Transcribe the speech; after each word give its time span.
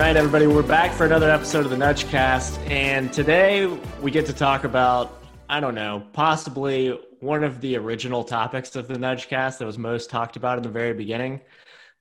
right, 0.00 0.16
everybody, 0.16 0.46
we're 0.46 0.62
back 0.62 0.94
for 0.94 1.04
another 1.04 1.30
episode 1.30 1.66
of 1.66 1.70
the 1.70 1.76
Nudgecast, 1.76 2.58
and 2.70 3.12
today 3.12 3.66
we 4.00 4.10
get 4.10 4.24
to 4.24 4.32
talk 4.32 4.64
about, 4.64 5.22
I 5.50 5.60
don't 5.60 5.74
know, 5.74 6.06
possibly 6.14 6.98
one 7.20 7.44
of 7.44 7.60
the 7.60 7.76
original 7.76 8.24
topics 8.24 8.74
of 8.76 8.88
the 8.88 8.94
Nudgecast 8.94 9.58
that 9.58 9.66
was 9.66 9.76
most 9.76 10.08
talked 10.08 10.36
about 10.36 10.56
in 10.56 10.62
the 10.62 10.70
very 10.70 10.94
beginning. 10.94 11.42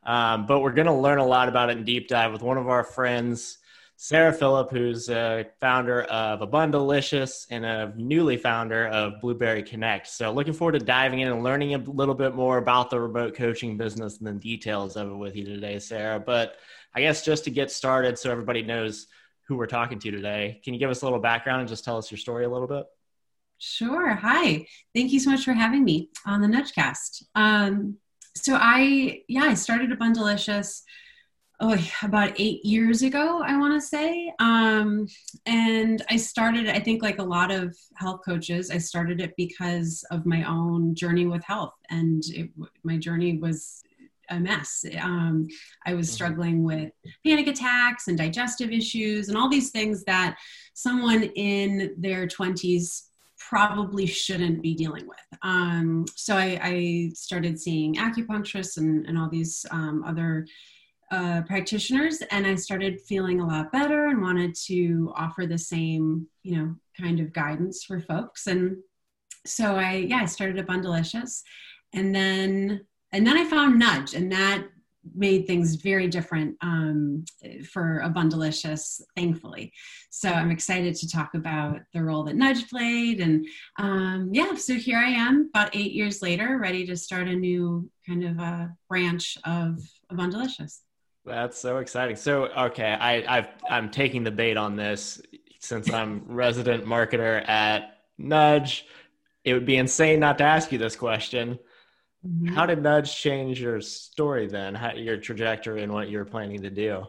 Um, 0.05 0.47
but 0.47 0.61
we're 0.61 0.71
going 0.71 0.87
to 0.87 0.93
learn 0.93 1.17
a 1.17 1.25
lot 1.25 1.49
about 1.49 1.71
it 1.71 1.77
in 1.77 1.83
deep 1.83 2.07
dive 2.07 2.31
with 2.31 2.41
one 2.41 2.57
of 2.57 2.69
our 2.69 2.85
friends, 2.85 3.57
Sarah 3.97 4.31
Phillip, 4.31 4.71
who's 4.71 5.09
a 5.09 5.47
founder 5.59 6.03
of 6.03 6.39
Abundalicious 6.39 7.47
and 7.49 7.65
a 7.65 7.91
newly 7.97 8.37
founder 8.37 8.87
of 8.87 9.19
Blueberry 9.19 9.61
Connect. 9.61 10.07
So, 10.07 10.31
looking 10.31 10.53
forward 10.53 10.79
to 10.79 10.85
diving 10.85 11.19
in 11.19 11.27
and 11.27 11.43
learning 11.43 11.75
a 11.75 11.79
little 11.79 12.15
bit 12.15 12.33
more 12.33 12.59
about 12.59 12.91
the 12.91 13.01
remote 13.01 13.35
coaching 13.35 13.75
business 13.75 14.19
and 14.19 14.27
the 14.27 14.31
details 14.31 14.95
of 14.95 15.11
it 15.11 15.15
with 15.15 15.35
you 15.35 15.43
today, 15.43 15.79
Sarah. 15.79 16.17
But 16.17 16.55
I 16.95 17.01
guess 17.01 17.23
just 17.23 17.43
to 17.45 17.51
get 17.51 17.71
started, 17.71 18.17
so 18.17 18.31
everybody 18.31 18.63
knows 18.63 19.07
who 19.47 19.57
we're 19.57 19.67
talking 19.67 19.99
to 19.99 20.11
today, 20.11 20.61
can 20.63 20.73
you 20.73 20.79
give 20.79 20.89
us 20.89 21.01
a 21.01 21.05
little 21.05 21.19
background 21.19 21.61
and 21.61 21.69
just 21.69 21.83
tell 21.83 21.97
us 21.97 22.11
your 22.11 22.17
story 22.17 22.45
a 22.45 22.49
little 22.49 22.67
bit? 22.67 22.85
Sure. 23.57 24.11
Hi. 24.11 24.65
Thank 24.95 25.11
you 25.11 25.19
so 25.19 25.31
much 25.31 25.43
for 25.43 25.53
having 25.53 25.83
me 25.83 26.09
on 26.25 26.41
the 26.41 26.47
Nudgecast. 26.47 27.23
Um, 27.35 27.97
so 28.35 28.55
I, 28.55 29.21
yeah, 29.27 29.43
I 29.43 29.53
started 29.55 29.89
Abundalicious 29.89 30.83
oh, 31.59 31.77
about 32.03 32.39
eight 32.39 32.63
years 32.63 33.01
ago, 33.01 33.41
I 33.43 33.57
want 33.57 33.73
to 33.73 33.85
say. 33.85 34.31
Um, 34.39 35.07
and 35.45 36.03
I 36.09 36.15
started, 36.15 36.69
I 36.69 36.79
think, 36.79 37.03
like 37.03 37.19
a 37.19 37.23
lot 37.23 37.51
of 37.51 37.75
health 37.95 38.21
coaches, 38.23 38.71
I 38.71 38.77
started 38.77 39.19
it 39.19 39.33
because 39.35 40.05
of 40.11 40.25
my 40.25 40.43
own 40.43 40.95
journey 40.95 41.25
with 41.25 41.43
health. 41.43 41.73
And 41.89 42.23
it, 42.29 42.49
my 42.83 42.97
journey 42.97 43.37
was 43.37 43.83
a 44.29 44.39
mess. 44.39 44.85
Um, 45.01 45.47
I 45.85 45.93
was 45.93 46.07
mm-hmm. 46.07 46.13
struggling 46.13 46.63
with 46.63 46.91
panic 47.25 47.47
attacks 47.47 48.07
and 48.07 48.17
digestive 48.17 48.71
issues 48.71 49.29
and 49.29 49.37
all 49.37 49.49
these 49.49 49.71
things 49.71 50.03
that 50.05 50.37
someone 50.73 51.23
in 51.23 51.95
their 51.97 52.27
20s 52.27 53.03
probably 53.49 54.05
shouldn't 54.05 54.61
be 54.61 54.75
dealing 54.75 55.07
with. 55.07 55.39
Um, 55.41 56.05
so 56.15 56.35
I, 56.35 56.59
I, 56.61 57.11
started 57.15 57.59
seeing 57.59 57.95
acupuncturists 57.95 58.77
and, 58.77 59.05
and 59.07 59.17
all 59.17 59.29
these 59.29 59.65
um, 59.71 60.03
other 60.05 60.45
uh, 61.11 61.41
practitioners, 61.47 62.21
and 62.29 62.45
I 62.45 62.55
started 62.55 63.01
feeling 63.01 63.39
a 63.39 63.47
lot 63.47 63.71
better 63.71 64.07
and 64.07 64.21
wanted 64.21 64.53
to 64.67 65.11
offer 65.15 65.47
the 65.47 65.57
same, 65.57 66.27
you 66.43 66.57
know, 66.57 66.75
kind 66.99 67.19
of 67.19 67.33
guidance 67.33 67.83
for 67.83 67.99
folks. 67.99 68.45
And 68.45 68.77
so 69.45 69.75
I, 69.75 69.93
yeah, 69.93 70.17
I 70.17 70.25
started 70.25 70.63
Abundalicious, 70.63 71.41
and 71.93 72.13
then 72.13 72.85
and 73.11 73.25
then 73.25 73.37
I 73.37 73.45
found 73.45 73.79
Nudge, 73.79 74.13
and 74.13 74.31
that 74.31 74.63
made 75.15 75.47
things 75.47 75.75
very 75.75 76.07
different 76.07 76.55
um, 76.61 77.23
for 77.71 78.01
Abundalicious, 78.05 79.01
thankfully. 79.15 79.73
So 80.09 80.29
I'm 80.29 80.51
excited 80.51 80.95
to 80.95 81.09
talk 81.09 81.33
about 81.35 81.79
the 81.93 82.03
role 82.03 82.23
that 82.23 82.35
Nudge 82.35 82.69
played. 82.69 83.21
And 83.21 83.45
um, 83.77 84.29
yeah, 84.33 84.55
so 84.55 84.75
here 84.75 84.97
I 84.97 85.09
am 85.09 85.49
about 85.53 85.75
eight 85.75 85.93
years 85.93 86.21
later, 86.21 86.57
ready 86.57 86.85
to 86.87 86.97
start 86.97 87.27
a 87.27 87.35
new 87.35 87.89
kind 88.07 88.23
of 88.23 88.39
a 88.39 88.75
branch 88.87 89.37
of 89.45 89.79
Abundalicious. 90.11 90.79
That's 91.25 91.57
so 91.57 91.77
exciting. 91.77 92.15
So, 92.15 92.45
okay, 92.45 92.91
I, 92.91 93.37
I've, 93.37 93.49
I'm 93.69 93.89
taking 93.89 94.23
the 94.23 94.31
bait 94.31 94.57
on 94.57 94.75
this 94.75 95.21
since 95.59 95.91
I'm 95.91 96.23
resident 96.27 96.85
marketer 96.85 97.47
at 97.47 97.97
Nudge. 98.17 98.85
It 99.43 99.53
would 99.53 99.65
be 99.65 99.77
insane 99.77 100.19
not 100.19 100.37
to 100.39 100.43
ask 100.43 100.71
you 100.71 100.77
this 100.77 100.95
question 100.95 101.59
Mm-hmm. 102.25 102.47
How 102.53 102.65
did 102.65 102.81
Nudge 102.81 103.15
change 103.15 103.61
your 103.61 103.79
story 103.81 104.47
then? 104.47 104.75
How, 104.75 104.93
your 104.93 105.17
trajectory 105.17 105.83
and 105.83 105.93
what 105.93 106.09
you're 106.09 106.25
planning 106.25 106.61
to 106.61 106.69
do? 106.69 107.05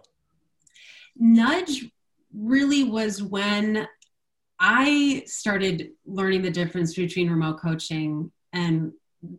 Nudge 1.16 1.87
really 2.32 2.84
was 2.84 3.22
when 3.22 3.88
I 4.60 5.25
started 5.26 5.91
learning 6.06 6.43
the 6.43 6.50
difference 6.50 6.94
between 6.94 7.31
remote 7.31 7.60
coaching 7.60 8.31
and 8.53 8.93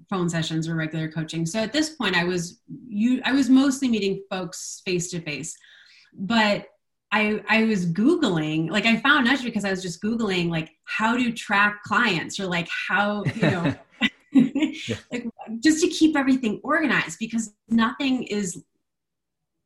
phone 0.09 0.29
sessions 0.29 0.67
or 0.67 0.75
regular 0.75 1.09
coaching. 1.09 1.45
So 1.45 1.59
at 1.59 1.73
this 1.73 1.91
point 1.91 2.15
I 2.15 2.23
was 2.23 2.61
you 2.87 3.21
I 3.23 3.31
was 3.31 3.49
mostly 3.49 3.87
meeting 3.87 4.23
folks 4.29 4.81
face 4.85 5.09
to 5.11 5.21
face. 5.21 5.55
But 6.13 6.67
I 7.11 7.41
I 7.47 7.63
was 7.63 7.85
googling, 7.85 8.69
like 8.69 8.85
I 8.85 8.97
found 8.97 9.25
Nudge 9.25 9.43
because 9.43 9.65
I 9.65 9.69
was 9.69 9.81
just 9.81 10.01
googling 10.01 10.49
like 10.49 10.71
how 10.85 11.17
to 11.17 11.31
track 11.31 11.83
clients 11.83 12.39
or 12.39 12.45
like 12.45 12.67
how, 12.87 13.23
you 13.35 13.41
know, 13.41 13.75
yeah. 14.87 14.95
like 15.11 15.27
just 15.59 15.81
to 15.81 15.87
keep 15.87 16.15
everything 16.15 16.59
organized 16.63 17.17
because 17.19 17.53
nothing 17.69 18.23
is 18.23 18.63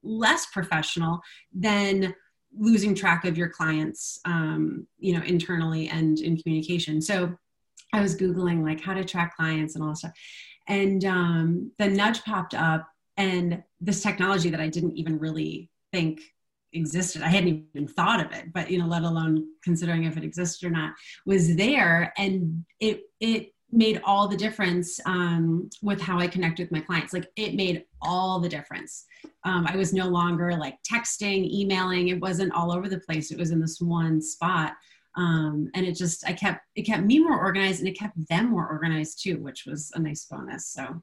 less 0.04 0.46
professional 0.48 1.20
than 1.54 2.14
losing 2.58 2.96
track 2.96 3.26
of 3.26 3.38
your 3.38 3.50
clients 3.50 4.20
um, 4.26 4.88
you 4.98 5.14
know 5.14 5.24
internally 5.26 5.90
and 5.90 6.20
in 6.20 6.38
communication. 6.38 7.02
So 7.02 7.36
i 7.94 8.02
was 8.02 8.16
googling 8.16 8.64
like 8.64 8.82
how 8.82 8.94
to 8.94 9.06
track 9.06 9.36
clients 9.36 9.76
and 9.76 9.84
all 9.84 9.92
that 9.92 9.98
stuff. 9.98 10.14
And 10.68 11.06
um, 11.06 11.72
the 11.78 11.88
nudge 11.88 12.24
popped 12.24 12.56
up 12.56 12.88
and 13.18 13.64
this 13.80 14.02
technology 14.02 14.50
that 14.50 14.60
i 14.60 14.68
didn't 14.68 14.98
even 14.98 15.18
really 15.20 15.70
think 15.94 16.20
existed 16.74 17.22
i 17.22 17.30
hadn't 17.30 17.66
even 17.74 17.88
thought 17.88 18.20
of 18.20 18.30
it 18.34 18.52
but 18.52 18.70
you 18.70 18.78
know 18.78 18.88
let 18.88 19.04
alone 19.04 19.46
considering 19.64 20.04
if 20.04 20.18
it 20.18 20.24
existed 20.24 20.68
or 20.68 20.70
not 20.70 20.94
was 21.26 21.56
there. 21.56 22.14
And 22.18 22.66
it 22.80 23.02
it 23.20 23.54
made 23.72 24.02
all 24.04 24.28
the 24.28 24.38
difference 24.38 25.00
um, 25.06 25.70
with 25.82 26.00
how 26.00 26.20
I 26.20 26.28
connect 26.28 26.60
with 26.60 26.72
my 26.72 26.80
clients. 26.80 27.14
Like 27.14 27.30
it 27.36 27.56
made 27.56 27.84
all 28.02 28.40
the 28.40 28.50
difference. 28.50 29.06
Um, 29.44 29.66
I 29.68 29.76
was 29.76 29.94
no 29.94 30.08
longer 30.08 30.56
like 30.56 30.78
texting, 30.90 31.50
emailing. 31.52 32.10
It 32.10 32.20
wasn't 32.20 32.54
all 32.54 32.72
over 32.72 32.88
the 32.88 33.00
place. 33.00 33.32
It 33.32 33.38
was 33.38 33.52
in 33.52 33.60
this 33.60 33.82
one 33.82 34.22
spot. 34.22 34.74
Um, 35.18 35.70
and 35.74 35.86
it 35.86 35.96
just, 35.96 36.28
I 36.28 36.34
kept, 36.34 36.62
it 36.76 36.84
kept 36.84 37.04
me 37.04 37.20
more 37.20 37.40
organized 37.40 37.80
and 37.80 37.88
it 37.88 37.98
kept 37.98 38.16
them 38.28 38.52
more 38.52 38.68
organized 38.68 39.24
too, 39.24 39.38
which 39.38 39.66
was 39.66 39.92
a 39.96 40.00
nice 40.00 40.26
bonus. 40.26 40.68
So 40.68 41.02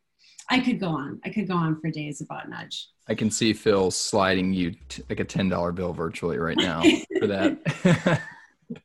I 0.50 0.60
could 0.60 0.78
go 0.80 0.88
on. 0.88 1.20
I 1.24 1.30
could 1.30 1.48
go 1.48 1.54
on 1.54 1.80
for 1.80 1.90
days 1.90 2.20
about 2.20 2.48
Nudge. 2.48 2.88
I 3.08 3.14
can 3.14 3.30
see 3.30 3.52
Phil 3.52 3.90
sliding 3.90 4.52
you 4.52 4.74
t- 4.88 5.02
like 5.08 5.20
a 5.20 5.24
$10 5.24 5.74
bill 5.74 5.92
virtually 5.92 6.38
right 6.38 6.56
now 6.56 6.82
for 7.18 7.26
that. 7.26 8.20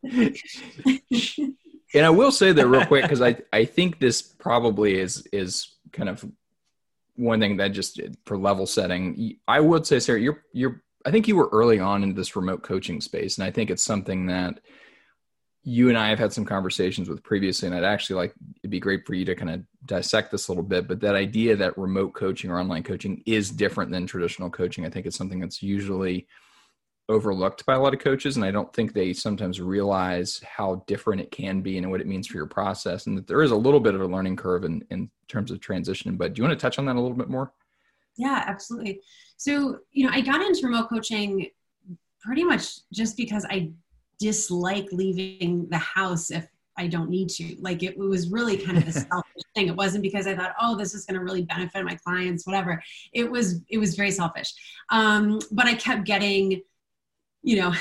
and 1.93 2.05
I 2.05 2.09
will 2.09 2.31
say 2.31 2.51
that 2.51 2.67
real 2.67 2.85
quick 2.85 3.01
because 3.03 3.21
I 3.21 3.37
I 3.53 3.65
think 3.65 3.99
this 3.99 4.21
probably 4.21 4.99
is 4.99 5.27
is 5.31 5.75
kind 5.91 6.09
of 6.09 6.25
one 7.15 7.39
thing 7.39 7.57
that 7.57 7.69
just 7.69 7.99
for 8.25 8.37
level 8.37 8.65
setting. 8.65 9.37
I 9.47 9.59
would 9.59 9.85
say, 9.85 9.99
Sarah, 9.99 10.19
you're 10.19 10.43
you're 10.53 10.81
I 11.05 11.11
think 11.11 11.27
you 11.27 11.35
were 11.35 11.49
early 11.51 11.79
on 11.79 12.03
in 12.03 12.13
this 12.13 12.35
remote 12.35 12.63
coaching 12.63 13.01
space, 13.01 13.37
and 13.37 13.45
I 13.45 13.51
think 13.51 13.69
it's 13.69 13.83
something 13.83 14.27
that 14.27 14.59
you 15.63 15.89
and 15.89 15.97
I 15.97 16.09
have 16.09 16.19
had 16.19 16.31
some 16.31 16.45
conversations 16.45 17.09
with 17.09 17.23
previously, 17.23 17.67
and 17.67 17.75
I'd 17.75 17.83
actually 17.83 18.17
like 18.17 18.33
it'd 18.61 18.71
be 18.71 18.79
great 18.79 19.05
for 19.05 19.15
you 19.15 19.25
to 19.25 19.35
kind 19.35 19.49
of 19.49 19.63
dissect 19.85 20.31
this 20.31 20.47
a 20.47 20.51
little 20.51 20.63
bit. 20.63 20.87
But 20.87 21.01
that 21.01 21.15
idea 21.15 21.55
that 21.55 21.77
remote 21.77 22.13
coaching 22.13 22.51
or 22.51 22.59
online 22.59 22.83
coaching 22.83 23.21
is 23.25 23.49
different 23.49 23.91
than 23.91 24.07
traditional 24.07 24.49
coaching, 24.49 24.85
I 24.85 24.89
think 24.89 25.05
it's 25.05 25.17
something 25.17 25.39
that's 25.39 25.61
usually 25.61 26.27
overlooked 27.09 27.65
by 27.65 27.73
a 27.73 27.79
lot 27.79 27.93
of 27.93 27.99
coaches 27.99 28.35
and 28.35 28.45
i 28.45 28.51
don't 28.51 28.73
think 28.73 28.93
they 28.93 29.13
sometimes 29.13 29.61
realize 29.61 30.41
how 30.45 30.83
different 30.87 31.21
it 31.21 31.31
can 31.31 31.61
be 31.61 31.77
and 31.77 31.89
what 31.89 32.01
it 32.01 32.07
means 32.07 32.27
for 32.27 32.37
your 32.37 32.45
process 32.45 33.07
and 33.07 33.17
that 33.17 33.27
there 33.27 33.41
is 33.41 33.51
a 33.51 33.55
little 33.55 33.79
bit 33.79 33.95
of 33.95 34.01
a 34.01 34.05
learning 34.07 34.35
curve 34.35 34.65
in, 34.65 34.83
in 34.89 35.09
terms 35.27 35.51
of 35.51 35.59
transition 35.59 36.17
but 36.17 36.33
do 36.33 36.41
you 36.41 36.47
want 36.47 36.57
to 36.57 36.61
touch 36.61 36.77
on 36.79 36.85
that 36.85 36.95
a 36.95 37.01
little 37.01 37.17
bit 37.17 37.29
more 37.29 37.51
yeah 38.17 38.43
absolutely 38.45 38.99
so 39.37 39.79
you 39.91 40.05
know 40.05 40.11
i 40.11 40.21
got 40.21 40.41
into 40.41 40.65
remote 40.65 40.89
coaching 40.89 41.47
pretty 42.19 42.43
much 42.43 42.79
just 42.91 43.15
because 43.15 43.45
i 43.49 43.69
dislike 44.19 44.87
leaving 44.91 45.67
the 45.69 45.77
house 45.77 46.31
if 46.31 46.47
I 46.77 46.87
don't 46.87 47.09
need 47.09 47.29
to. 47.29 47.55
Like 47.59 47.83
it, 47.83 47.95
it 47.95 47.99
was 47.99 48.29
really 48.29 48.57
kind 48.57 48.77
of 48.77 48.87
a 48.87 48.91
selfish 48.91 49.43
thing. 49.55 49.67
It 49.67 49.75
wasn't 49.75 50.03
because 50.03 50.27
I 50.27 50.35
thought, 50.35 50.53
oh, 50.61 50.77
this 50.77 50.93
is 50.93 51.05
going 51.05 51.19
to 51.19 51.23
really 51.23 51.41
benefit 51.41 51.83
my 51.83 51.95
clients, 51.95 52.45
whatever. 52.45 52.81
It 53.13 53.29
was, 53.29 53.61
it 53.69 53.77
was 53.79 53.95
very 53.95 54.11
selfish. 54.11 54.53
Um, 54.89 55.39
but 55.51 55.65
I 55.65 55.73
kept 55.73 56.05
getting 56.05 56.61
you 57.47 57.55
know, 57.55 57.73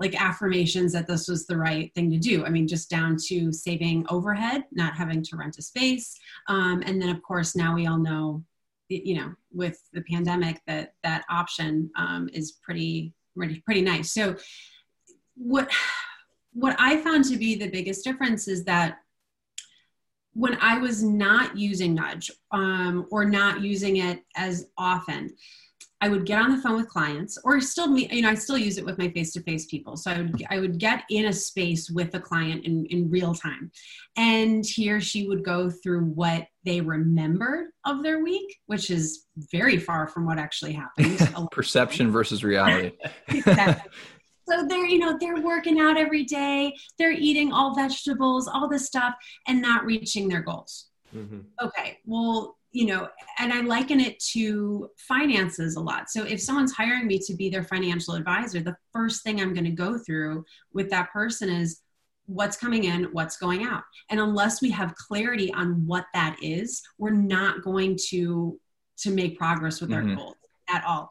like 0.00 0.20
affirmations 0.20 0.92
that 0.92 1.06
this 1.06 1.28
was 1.28 1.46
the 1.46 1.56
right 1.56 1.94
thing 1.94 2.10
to 2.10 2.18
do. 2.18 2.44
I 2.44 2.50
mean, 2.50 2.66
just 2.66 2.90
down 2.90 3.16
to 3.28 3.52
saving 3.52 4.04
overhead, 4.10 4.64
not 4.72 4.96
having 4.96 5.22
to 5.22 5.36
rent 5.36 5.58
a 5.58 5.62
space. 5.62 6.18
Um, 6.48 6.82
and 6.84 7.00
then, 7.00 7.10
of 7.10 7.22
course, 7.22 7.54
now 7.54 7.72
we 7.72 7.86
all 7.86 7.98
know, 7.98 8.42
you 8.88 9.14
know, 9.14 9.32
with 9.52 9.80
the 9.92 10.02
pandemic, 10.02 10.60
that 10.66 10.94
that 11.04 11.24
option 11.30 11.88
um, 11.96 12.28
is 12.32 12.58
pretty, 12.64 13.14
pretty, 13.36 13.60
pretty 13.60 13.80
nice. 13.80 14.12
So, 14.12 14.34
what 15.36 15.70
what 16.52 16.74
I 16.80 16.96
found 16.96 17.24
to 17.26 17.36
be 17.36 17.54
the 17.54 17.70
biggest 17.70 18.02
difference 18.02 18.48
is 18.48 18.64
that 18.64 18.98
when 20.32 20.58
I 20.60 20.78
was 20.78 21.02
not 21.04 21.56
using 21.56 21.94
Nudge 21.94 22.30
um, 22.50 23.06
or 23.12 23.24
not 23.24 23.60
using 23.60 23.98
it 23.98 24.22
as 24.36 24.66
often, 24.76 25.30
I 26.00 26.08
would 26.10 26.26
get 26.26 26.38
on 26.38 26.54
the 26.54 26.60
phone 26.60 26.76
with 26.76 26.88
clients 26.88 27.38
or 27.42 27.58
still 27.60 27.88
me, 27.88 28.06
you 28.12 28.22
know, 28.22 28.28
I 28.28 28.34
still 28.34 28.58
use 28.58 28.76
it 28.76 28.84
with 28.84 28.98
my 28.98 29.08
face-to-face 29.08 29.66
people. 29.66 29.96
So 29.96 30.10
I 30.10 30.18
would, 30.18 30.44
I 30.50 30.58
would 30.58 30.78
get 30.78 31.04
in 31.08 31.26
a 31.26 31.32
space 31.32 31.90
with 31.90 32.14
a 32.14 32.20
client 32.20 32.66
in, 32.66 32.84
in 32.86 33.10
real 33.10 33.34
time. 33.34 33.70
And 34.16 34.64
he 34.64 34.90
or 34.90 35.00
she 35.00 35.26
would 35.26 35.42
go 35.42 35.70
through 35.70 36.04
what 36.04 36.48
they 36.64 36.82
remembered 36.82 37.68
of 37.86 38.02
their 38.02 38.22
week, 38.22 38.58
which 38.66 38.90
is 38.90 39.24
very 39.50 39.78
far 39.78 40.06
from 40.06 40.26
what 40.26 40.38
actually 40.38 40.72
happened. 40.72 41.50
Perception 41.50 42.10
versus 42.10 42.44
reality. 42.44 42.92
exactly. 43.28 43.90
So 44.48 44.66
they're, 44.68 44.86
you 44.86 44.98
know, 44.98 45.16
they're 45.18 45.40
working 45.40 45.80
out 45.80 45.96
every 45.96 46.24
day, 46.24 46.72
they're 46.98 47.10
eating 47.10 47.52
all 47.52 47.74
vegetables, 47.74 48.46
all 48.46 48.68
this 48.68 48.86
stuff, 48.86 49.14
and 49.48 49.60
not 49.60 49.84
reaching 49.84 50.28
their 50.28 50.42
goals. 50.42 50.86
Mm-hmm. 51.14 51.40
Okay, 51.60 51.98
well, 52.04 52.56
you 52.76 52.84
know, 52.84 53.08
and 53.38 53.54
I 53.54 53.62
liken 53.62 54.00
it 54.00 54.20
to 54.32 54.90
finances 54.98 55.76
a 55.76 55.80
lot. 55.80 56.10
So 56.10 56.24
if 56.24 56.42
someone's 56.42 56.74
hiring 56.74 57.06
me 57.06 57.18
to 57.20 57.34
be 57.34 57.48
their 57.48 57.64
financial 57.64 58.12
advisor, 58.12 58.60
the 58.60 58.76
first 58.92 59.22
thing 59.22 59.40
I'm 59.40 59.54
going 59.54 59.64
to 59.64 59.70
go 59.70 59.96
through 59.96 60.44
with 60.74 60.90
that 60.90 61.10
person 61.10 61.48
is 61.48 61.80
what's 62.26 62.58
coming 62.58 62.84
in, 62.84 63.04
what's 63.12 63.38
going 63.38 63.64
out. 63.64 63.82
And 64.10 64.20
unless 64.20 64.60
we 64.60 64.70
have 64.72 64.94
clarity 64.94 65.50
on 65.54 65.86
what 65.86 66.04
that 66.12 66.36
is, 66.42 66.82
we're 66.98 67.12
not 67.12 67.62
going 67.62 67.98
to 68.10 68.60
to 68.98 69.10
make 69.10 69.38
progress 69.38 69.80
with 69.80 69.88
mm-hmm. 69.88 70.10
our 70.10 70.16
goals 70.16 70.36
at 70.68 70.84
all. 70.84 71.08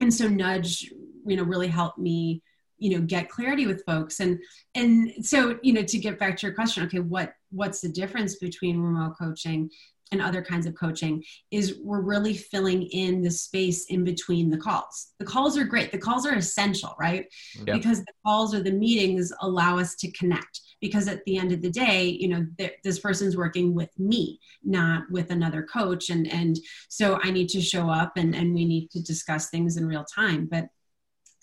And 0.00 0.12
so 0.12 0.28
nudge, 0.28 0.90
you 1.26 1.36
know, 1.36 1.42
really 1.42 1.68
helped 1.68 1.98
me 1.98 2.42
you 2.78 2.90
know 2.90 3.00
get 3.06 3.30
clarity 3.30 3.66
with 3.66 3.82
folks 3.86 4.20
and 4.20 4.38
and 4.74 5.24
so 5.24 5.58
you 5.62 5.72
know 5.72 5.82
to 5.82 5.96
get 5.96 6.18
back 6.18 6.36
to 6.36 6.46
your 6.46 6.54
question 6.54 6.84
okay 6.84 6.98
what 6.98 7.32
what's 7.50 7.80
the 7.80 7.88
difference 7.88 8.36
between 8.36 8.78
remote 8.78 9.14
coaching 9.18 9.70
and 10.12 10.22
other 10.22 10.42
kinds 10.42 10.66
of 10.66 10.74
coaching 10.74 11.22
is 11.50 11.78
we're 11.82 12.00
really 12.00 12.34
filling 12.34 12.82
in 12.84 13.22
the 13.22 13.30
space 13.30 13.86
in 13.86 14.04
between 14.04 14.50
the 14.50 14.56
calls. 14.56 15.12
The 15.18 15.24
calls 15.24 15.58
are 15.58 15.64
great. 15.64 15.90
The 15.90 15.98
calls 15.98 16.26
are 16.26 16.34
essential, 16.34 16.94
right? 16.98 17.26
Yeah. 17.66 17.74
Because 17.74 18.00
the 18.00 18.12
calls 18.24 18.54
or 18.54 18.62
the 18.62 18.72
meetings 18.72 19.32
allow 19.40 19.78
us 19.78 19.96
to 19.96 20.10
connect. 20.12 20.60
Because 20.80 21.08
at 21.08 21.24
the 21.24 21.38
end 21.38 21.52
of 21.52 21.62
the 21.62 21.70
day, 21.70 22.04
you 22.04 22.28
know, 22.28 22.46
th- 22.58 22.74
this 22.84 22.98
person's 22.98 23.36
working 23.36 23.74
with 23.74 23.90
me, 23.98 24.38
not 24.62 25.04
with 25.10 25.30
another 25.30 25.62
coach, 25.62 26.10
and 26.10 26.30
and 26.30 26.58
so 26.88 27.18
I 27.22 27.30
need 27.30 27.48
to 27.50 27.60
show 27.62 27.88
up 27.88 28.12
and 28.16 28.34
and 28.34 28.54
we 28.54 28.66
need 28.66 28.90
to 28.90 29.02
discuss 29.02 29.48
things 29.48 29.76
in 29.76 29.86
real 29.86 30.04
time. 30.04 30.46
But 30.50 30.68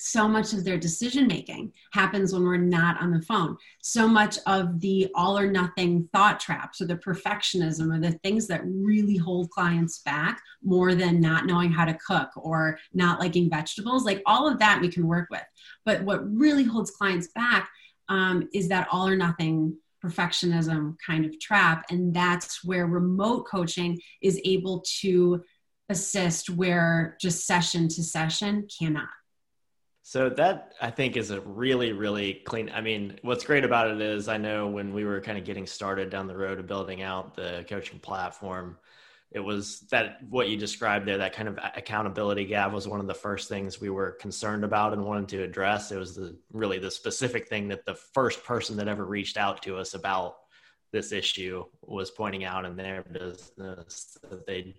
so 0.05 0.27
much 0.27 0.51
of 0.51 0.65
their 0.65 0.77
decision 0.77 1.27
making 1.27 1.71
happens 1.93 2.33
when 2.33 2.43
we're 2.43 2.57
not 2.57 3.01
on 3.01 3.09
the 3.09 3.21
phone. 3.21 3.55
So 3.81 4.05
much 4.05 4.37
of 4.47 4.81
the 4.81 5.09
all 5.15 5.37
or 5.37 5.49
nothing 5.49 6.09
thought 6.11 6.41
traps 6.41 6.81
or 6.81 6.87
the 6.87 6.97
perfectionism 6.97 7.95
or 7.95 8.01
the 8.01 8.19
things 8.19 8.45
that 8.47 8.61
really 8.65 9.15
hold 9.15 9.49
clients 9.49 9.99
back 9.99 10.41
more 10.61 10.93
than 10.93 11.21
not 11.21 11.45
knowing 11.45 11.71
how 11.71 11.85
to 11.85 11.97
cook 12.05 12.29
or 12.35 12.77
not 12.93 13.21
liking 13.21 13.49
vegetables, 13.49 14.03
like 14.03 14.21
all 14.25 14.45
of 14.45 14.59
that 14.59 14.81
we 14.81 14.89
can 14.89 15.07
work 15.07 15.29
with. 15.31 15.45
But 15.85 16.03
what 16.03 16.29
really 16.29 16.65
holds 16.65 16.91
clients 16.91 17.29
back 17.29 17.69
um, 18.09 18.49
is 18.53 18.67
that 18.67 18.89
all 18.91 19.07
or 19.07 19.15
nothing 19.15 19.77
perfectionism 20.03 20.97
kind 21.05 21.23
of 21.23 21.39
trap. 21.39 21.85
And 21.89 22.13
that's 22.13 22.61
where 22.61 22.87
remote 22.87 23.47
coaching 23.47 24.01
is 24.21 24.41
able 24.43 24.83
to 24.99 25.41
assist 25.87 26.49
where 26.49 27.15
just 27.21 27.47
session 27.47 27.87
to 27.87 28.03
session 28.03 28.67
cannot. 28.77 29.07
So 30.05 30.29
that 30.29 30.73
I 30.81 30.91
think 30.91 31.15
is 31.15 31.31
a 31.31 31.39
really, 31.39 31.93
really 31.93 32.33
clean. 32.45 32.69
I 32.75 32.81
mean, 32.81 33.17
what's 33.21 33.45
great 33.45 33.63
about 33.63 33.89
it 33.89 34.01
is 34.01 34.27
I 34.27 34.35
know 34.35 34.67
when 34.67 34.93
we 34.93 35.05
were 35.05 35.21
kind 35.21 35.37
of 35.37 35.45
getting 35.45 35.65
started 35.65 36.09
down 36.09 36.27
the 36.27 36.35
road 36.35 36.59
of 36.59 36.67
building 36.67 37.01
out 37.01 37.35
the 37.35 37.65
coaching 37.69 37.99
platform, 37.99 38.77
it 39.31 39.39
was 39.39 39.79
that 39.91 40.17
what 40.29 40.49
you 40.49 40.57
described 40.57 41.07
there, 41.07 41.17
that 41.17 41.33
kind 41.33 41.47
of 41.47 41.57
accountability 41.57 42.43
gap 42.43 42.73
was 42.73 42.85
one 42.85 42.99
of 42.99 43.07
the 43.07 43.13
first 43.13 43.47
things 43.47 43.79
we 43.79 43.89
were 43.89 44.11
concerned 44.11 44.65
about 44.65 44.91
and 44.91 45.05
wanted 45.05 45.29
to 45.29 45.41
address. 45.41 45.89
It 45.89 45.97
was 45.97 46.15
the 46.15 46.37
really 46.51 46.79
the 46.79 46.91
specific 46.91 47.47
thing 47.47 47.69
that 47.69 47.85
the 47.85 47.95
first 47.95 48.43
person 48.43 48.75
that 48.77 48.89
ever 48.89 49.05
reached 49.05 49.37
out 49.37 49.61
to 49.63 49.77
us 49.77 49.93
about 49.93 50.35
this 50.91 51.13
issue 51.13 51.63
was 51.81 52.11
pointing 52.11 52.43
out 52.43 52.65
in 52.65 52.75
their 52.75 53.03
business 53.03 54.17
that 54.29 54.45
they 54.45 54.75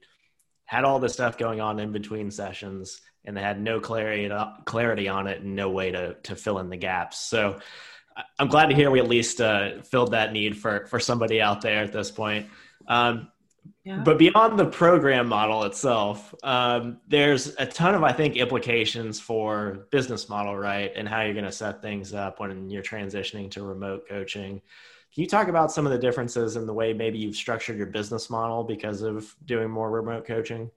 had 0.66 0.84
all 0.84 0.98
this 0.98 1.14
stuff 1.14 1.38
going 1.38 1.62
on 1.62 1.80
in 1.80 1.92
between 1.92 2.30
sessions 2.30 3.00
and 3.24 3.36
they 3.36 3.40
had 3.40 3.60
no 3.60 3.80
clarity 3.80 4.30
clarity 4.64 5.08
on 5.08 5.26
it 5.26 5.40
and 5.40 5.56
no 5.56 5.70
way 5.70 5.90
to 5.90 6.14
to 6.24 6.36
fill 6.36 6.58
in 6.58 6.68
the 6.68 6.76
gaps. 6.76 7.18
So 7.18 7.58
I'm 8.38 8.48
glad 8.48 8.66
to 8.66 8.74
hear 8.74 8.90
we 8.90 9.00
at 9.00 9.08
least 9.08 9.40
uh, 9.40 9.82
filled 9.82 10.12
that 10.12 10.32
need 10.32 10.56
for 10.56 10.86
for 10.86 11.00
somebody 11.00 11.40
out 11.40 11.60
there 11.60 11.82
at 11.82 11.92
this 11.92 12.10
point. 12.10 12.46
Um, 12.86 13.28
yeah. 13.84 14.02
But 14.04 14.18
beyond 14.18 14.58
the 14.58 14.66
program 14.66 15.28
model 15.28 15.64
itself, 15.64 16.34
um, 16.42 17.00
there's 17.08 17.54
a 17.58 17.66
ton 17.66 17.94
of 17.94 18.02
I 18.02 18.12
think 18.12 18.36
implications 18.36 19.20
for 19.20 19.86
business 19.90 20.28
model, 20.28 20.56
right, 20.56 20.92
and 20.94 21.08
how 21.08 21.22
you're 21.22 21.34
going 21.34 21.44
to 21.44 21.52
set 21.52 21.82
things 21.82 22.14
up 22.14 22.40
when 22.40 22.70
you're 22.70 22.82
transitioning 22.82 23.50
to 23.52 23.62
remote 23.62 24.08
coaching. 24.08 24.60
Can 25.14 25.22
you 25.22 25.28
talk 25.28 25.48
about 25.48 25.70
some 25.70 25.86
of 25.86 25.92
the 25.92 25.98
differences 25.98 26.56
in 26.56 26.66
the 26.66 26.74
way 26.74 26.92
maybe 26.92 27.18
you've 27.18 27.36
structured 27.36 27.76
your 27.76 27.86
business 27.86 28.28
model 28.28 28.64
because 28.64 29.02
of 29.02 29.34
doing 29.44 29.70
more 29.70 29.90
remote 29.90 30.26
coaching? 30.26 30.70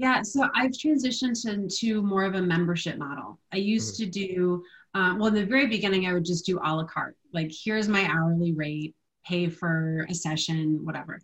Yeah, 0.00 0.22
so 0.22 0.48
I've 0.54 0.70
transitioned 0.70 1.46
into 1.46 2.00
more 2.00 2.24
of 2.24 2.34
a 2.34 2.40
membership 2.40 2.96
model. 2.96 3.38
I 3.52 3.58
used 3.58 4.00
mm-hmm. 4.00 4.10
to 4.10 4.28
do, 4.28 4.64
um, 4.94 5.18
well, 5.18 5.28
in 5.28 5.34
the 5.34 5.44
very 5.44 5.66
beginning, 5.66 6.06
I 6.06 6.14
would 6.14 6.24
just 6.24 6.46
do 6.46 6.58
a 6.58 6.74
la 6.74 6.84
carte. 6.84 7.18
Like, 7.34 7.52
here's 7.52 7.86
my 7.86 8.06
hourly 8.06 8.54
rate, 8.54 8.94
pay 9.26 9.50
for 9.50 10.06
a 10.08 10.14
session, 10.14 10.86
whatever. 10.86 11.20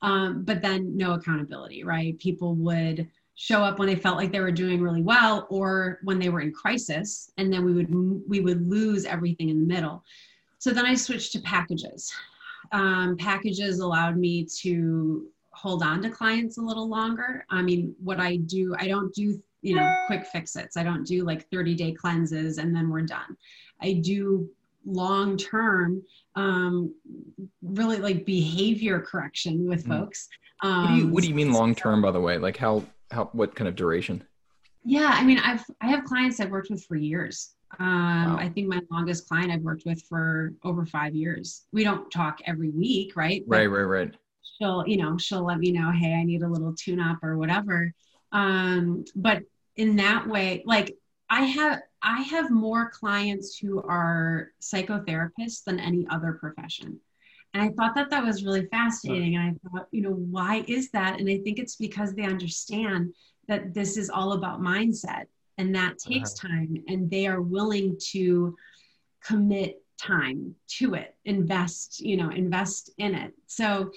Um, 0.00 0.44
but 0.44 0.62
then 0.62 0.96
no 0.96 1.14
accountability, 1.14 1.82
right? 1.82 2.16
People 2.20 2.54
would 2.54 3.08
show 3.34 3.64
up 3.64 3.80
when 3.80 3.88
they 3.88 3.96
felt 3.96 4.16
like 4.16 4.30
they 4.30 4.38
were 4.38 4.52
doing 4.52 4.80
really 4.80 5.02
well 5.02 5.48
or 5.50 5.98
when 6.04 6.20
they 6.20 6.28
were 6.28 6.40
in 6.40 6.52
crisis 6.52 7.32
and 7.36 7.52
then 7.52 7.64
we 7.64 7.72
would 7.72 7.88
we 8.28 8.38
would 8.38 8.68
lose 8.68 9.06
everything 9.06 9.48
in 9.48 9.60
the 9.60 9.66
middle 9.66 10.04
so 10.58 10.72
then 10.72 10.84
i 10.84 10.94
switched 10.94 11.32
to 11.32 11.40
packages 11.40 12.12
um, 12.72 13.16
packages 13.16 13.78
allowed 13.78 14.18
me 14.18 14.44
to 14.60 15.26
hold 15.60 15.82
on 15.82 16.02
to 16.02 16.08
clients 16.08 16.56
a 16.56 16.60
little 16.62 16.88
longer. 16.88 17.44
I 17.50 17.60
mean, 17.60 17.94
what 18.02 18.18
I 18.18 18.36
do, 18.36 18.74
I 18.78 18.88
don't 18.88 19.14
do, 19.14 19.38
you 19.60 19.76
know, 19.76 19.94
quick 20.06 20.26
fixes. 20.26 20.76
I 20.76 20.82
don't 20.82 21.06
do 21.06 21.24
like 21.24 21.50
30 21.50 21.74
day 21.74 21.92
cleanses 21.92 22.56
and 22.56 22.74
then 22.74 22.88
we're 22.88 23.02
done. 23.02 23.36
I 23.82 23.94
do 23.94 24.48
long 24.86 25.36
term, 25.36 26.02
um, 26.34 26.94
really 27.62 27.98
like 27.98 28.24
behavior 28.24 29.00
correction 29.00 29.68
with 29.68 29.84
mm. 29.84 29.98
folks. 29.98 30.28
Um, 30.62 30.80
what, 30.80 30.88
do 30.88 30.94
you, 30.94 31.08
what 31.08 31.22
do 31.24 31.28
you 31.28 31.34
mean 31.34 31.52
long 31.52 31.74
term, 31.74 32.00
by 32.00 32.10
the 32.10 32.20
way? 32.20 32.38
Like 32.38 32.56
how, 32.56 32.82
how, 33.10 33.28
what 33.32 33.54
kind 33.54 33.68
of 33.68 33.76
duration? 33.76 34.24
Yeah, 34.82 35.10
I 35.12 35.24
mean, 35.24 35.38
I've, 35.40 35.64
I 35.82 35.88
have 35.88 36.04
clients 36.04 36.40
I've 36.40 36.50
worked 36.50 36.70
with 36.70 36.82
for 36.86 36.96
years. 36.96 37.50
Um, 37.78 38.32
wow. 38.32 38.36
I 38.38 38.48
think 38.48 38.66
my 38.66 38.80
longest 38.90 39.28
client 39.28 39.52
I've 39.52 39.60
worked 39.60 39.82
with 39.84 40.02
for 40.08 40.54
over 40.64 40.86
five 40.86 41.14
years. 41.14 41.66
We 41.70 41.84
don't 41.84 42.10
talk 42.10 42.40
every 42.46 42.70
week, 42.70 43.14
right? 43.14 43.44
But, 43.46 43.56
right, 43.56 43.66
right, 43.66 43.82
right 43.82 44.14
she'll 44.60 44.84
you 44.86 44.96
know 44.96 45.16
she'll 45.18 45.44
let 45.44 45.58
me 45.58 45.72
know 45.72 45.90
hey 45.90 46.14
i 46.14 46.24
need 46.24 46.42
a 46.42 46.48
little 46.48 46.74
tune 46.74 47.00
up 47.00 47.22
or 47.22 47.36
whatever. 47.36 47.92
Um 48.32 49.04
but 49.14 49.42
in 49.76 49.96
that 49.96 50.26
way 50.28 50.62
like 50.66 50.96
i 51.28 51.42
have 51.44 51.80
i 52.02 52.20
have 52.22 52.50
more 52.50 52.90
clients 52.90 53.56
who 53.56 53.82
are 53.82 54.52
psychotherapists 54.60 55.64
than 55.64 55.80
any 55.80 56.06
other 56.10 56.32
profession. 56.32 57.00
And 57.54 57.62
i 57.62 57.70
thought 57.70 57.94
that 57.94 58.10
that 58.10 58.24
was 58.24 58.44
really 58.44 58.66
fascinating. 58.66 59.36
And 59.36 59.56
i 59.56 59.68
thought 59.68 59.88
you 59.90 60.02
know 60.02 60.14
why 60.14 60.64
is 60.68 60.90
that? 60.90 61.18
And 61.18 61.28
i 61.28 61.38
think 61.38 61.58
it's 61.58 61.76
because 61.76 62.14
they 62.14 62.24
understand 62.24 63.14
that 63.48 63.74
this 63.74 63.96
is 63.96 64.10
all 64.10 64.32
about 64.32 64.60
mindset 64.60 65.24
and 65.58 65.74
that 65.74 65.98
takes 65.98 66.34
uh-huh. 66.38 66.48
time 66.48 66.84
and 66.88 67.10
they 67.10 67.26
are 67.26 67.42
willing 67.42 67.98
to 68.12 68.56
commit 69.22 69.82
time 70.00 70.54
to 70.66 70.94
it 70.94 71.14
invest 71.26 72.00
you 72.00 72.16
know 72.16 72.30
invest 72.30 72.90
in 72.98 73.14
it. 73.14 73.32
So 73.46 73.90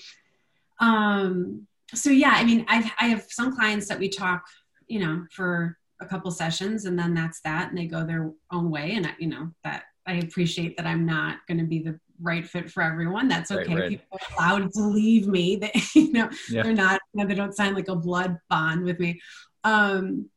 um, 0.79 1.67
so 1.93 2.09
yeah, 2.09 2.33
I 2.35 2.43
mean, 2.43 2.65
I've, 2.67 2.91
I 2.99 3.07
have 3.07 3.25
some 3.29 3.55
clients 3.55 3.87
that 3.87 3.99
we 3.99 4.09
talk, 4.09 4.45
you 4.87 4.99
know, 4.99 5.25
for 5.31 5.77
a 6.01 6.05
couple 6.05 6.31
sessions 6.31 6.85
and 6.85 6.97
then 6.97 7.13
that's 7.13 7.41
that 7.41 7.69
and 7.69 7.77
they 7.77 7.85
go 7.85 8.05
their 8.05 8.31
own 8.51 8.69
way. 8.69 8.93
And 8.95 9.07
I, 9.07 9.11
you 9.19 9.27
know, 9.27 9.51
that 9.63 9.83
I 10.05 10.15
appreciate 10.15 10.75
that 10.77 10.85
I'm 10.85 11.05
not 11.05 11.37
going 11.47 11.59
to 11.59 11.63
be 11.63 11.79
the 11.79 11.99
right 12.21 12.45
fit 12.45 12.69
for 12.69 12.83
everyone. 12.83 13.27
That's 13.27 13.51
okay. 13.51 13.73
Right, 13.73 13.79
right. 13.79 13.89
People 13.89 14.19
are 14.19 14.35
allowed 14.37 14.71
to 14.73 14.81
leave 14.81 15.27
me. 15.27 15.55
They, 15.61 15.71
you 15.95 16.11
know, 16.11 16.29
yeah. 16.49 16.63
they're 16.63 16.73
not, 16.73 17.01
you 17.13 17.21
know, 17.21 17.27
they 17.27 17.35
don't 17.35 17.55
sign 17.55 17.73
like 17.73 17.87
a 17.87 17.95
blood 17.95 18.37
bond 18.49 18.83
with 18.83 18.99
me. 18.99 19.19
Um, 19.63 20.29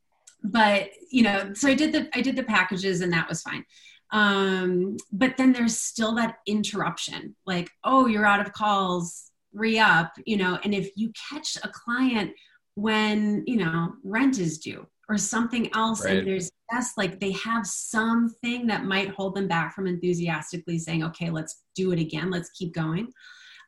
but 0.42 0.90
you 1.10 1.22
know, 1.22 1.52
so 1.54 1.68
I 1.68 1.74
did 1.74 1.92
the, 1.92 2.08
I 2.14 2.20
did 2.20 2.36
the 2.36 2.44
packages 2.44 3.00
and 3.00 3.12
that 3.12 3.28
was 3.28 3.42
fine. 3.42 3.64
Um, 4.12 4.96
but 5.10 5.36
then 5.36 5.52
there's 5.52 5.76
still 5.76 6.14
that 6.14 6.36
interruption, 6.46 7.34
like, 7.44 7.68
oh, 7.82 8.06
you're 8.06 8.24
out 8.24 8.40
of 8.40 8.52
calls 8.52 9.32
re-up 9.56 10.12
you 10.24 10.36
know 10.36 10.58
and 10.64 10.74
if 10.74 10.90
you 10.96 11.10
catch 11.30 11.56
a 11.62 11.68
client 11.68 12.30
when 12.74 13.42
you 13.46 13.56
know 13.56 13.94
rent 14.04 14.38
is 14.38 14.58
due 14.58 14.86
or 15.08 15.16
something 15.16 15.74
else 15.74 16.04
right. 16.04 16.18
and 16.18 16.26
there's 16.26 16.50
just 16.72 16.98
like 16.98 17.20
they 17.20 17.32
have 17.32 17.66
something 17.66 18.66
that 18.66 18.84
might 18.84 19.10
hold 19.10 19.34
them 19.34 19.48
back 19.48 19.74
from 19.74 19.86
enthusiastically 19.86 20.78
saying 20.78 21.02
okay 21.02 21.30
let's 21.30 21.62
do 21.74 21.92
it 21.92 21.98
again 21.98 22.30
let's 22.30 22.50
keep 22.50 22.74
going 22.74 23.08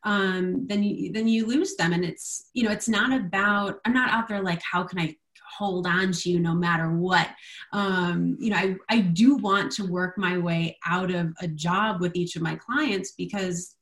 um, 0.04 0.64
then 0.68 0.83
you 0.85 1.12
then 1.12 1.26
you 1.26 1.45
lose 1.45 1.75
them 1.75 1.92
and 1.92 2.04
it's 2.04 2.50
you 2.54 2.62
know 2.62 2.71
it's 2.71 2.88
not 2.88 3.12
about 3.12 3.80
i'm 3.85 3.92
not 3.92 4.11
out 4.11 4.28
there 4.28 4.42
like 4.42 4.61
how 4.62 4.85
can 4.85 4.99
i 4.99 5.14
hold 5.59 5.87
on 5.87 6.12
to 6.12 6.30
you 6.30 6.38
no 6.38 6.54
matter 6.54 6.92
what. 6.92 7.28
Um, 7.73 8.37
you 8.38 8.50
know, 8.50 8.57
I, 8.57 8.76
I 8.88 9.00
do 9.00 9.37
want 9.37 9.73
to 9.73 9.87
work 9.87 10.16
my 10.16 10.38
way 10.38 10.78
out 10.87 11.11
of 11.11 11.33
a 11.40 11.49
job 11.49 12.00
with 12.00 12.14
each 12.14 12.37
of 12.37 12.42
my 12.42 12.54
clients 12.54 13.12
because 13.12 13.76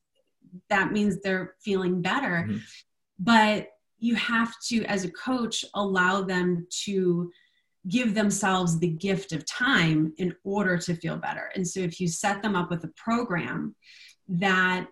that 0.69 0.91
means 0.91 1.19
they're 1.19 1.55
feeling 1.61 2.01
better. 2.01 2.45
Mm-hmm. 2.47 2.57
But 3.19 3.69
you 3.99 4.15
have 4.15 4.53
to, 4.67 4.83
as 4.85 5.03
a 5.03 5.11
coach, 5.11 5.65
allow 5.73 6.21
them 6.21 6.67
to 6.83 7.31
give 7.87 8.13
themselves 8.13 8.79
the 8.79 8.89
gift 8.89 9.31
of 9.31 9.45
time 9.45 10.13
in 10.17 10.35
order 10.43 10.77
to 10.77 10.95
feel 10.95 11.17
better. 11.17 11.49
And 11.55 11.67
so 11.67 11.79
if 11.79 11.99
you 11.99 12.07
set 12.07 12.41
them 12.41 12.55
up 12.55 12.69
with 12.69 12.83
a 12.83 12.91
program 12.95 13.75
that 14.27 14.87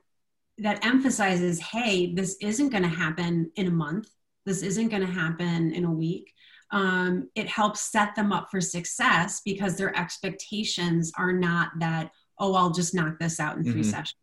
that 0.57 0.85
emphasizes, 0.85 1.59
hey, 1.59 2.13
this 2.13 2.37
isn't 2.41 2.69
going 2.69 2.83
to 2.83 2.89
happen 2.89 3.51
in 3.55 3.67
a 3.67 3.71
month. 3.71 4.07
This 4.45 4.63
isn't 4.63 4.87
going 4.87 5.05
to 5.05 5.11
happen 5.11 5.73
in 5.73 5.83
a 5.83 5.91
week. 5.91 6.31
Um, 6.71 7.29
it 7.35 7.47
helps 7.47 7.81
set 7.91 8.15
them 8.15 8.31
up 8.31 8.49
for 8.49 8.61
success 8.61 9.41
because 9.43 9.77
their 9.77 9.95
expectations 9.97 11.11
are 11.17 11.33
not 11.33 11.71
that, 11.79 12.11
oh, 12.39 12.55
I'll 12.55 12.71
just 12.71 12.95
knock 12.95 13.19
this 13.19 13.39
out 13.39 13.57
in 13.57 13.63
3 13.63 13.73
mm-hmm. 13.73 13.81
sessions. 13.83 14.15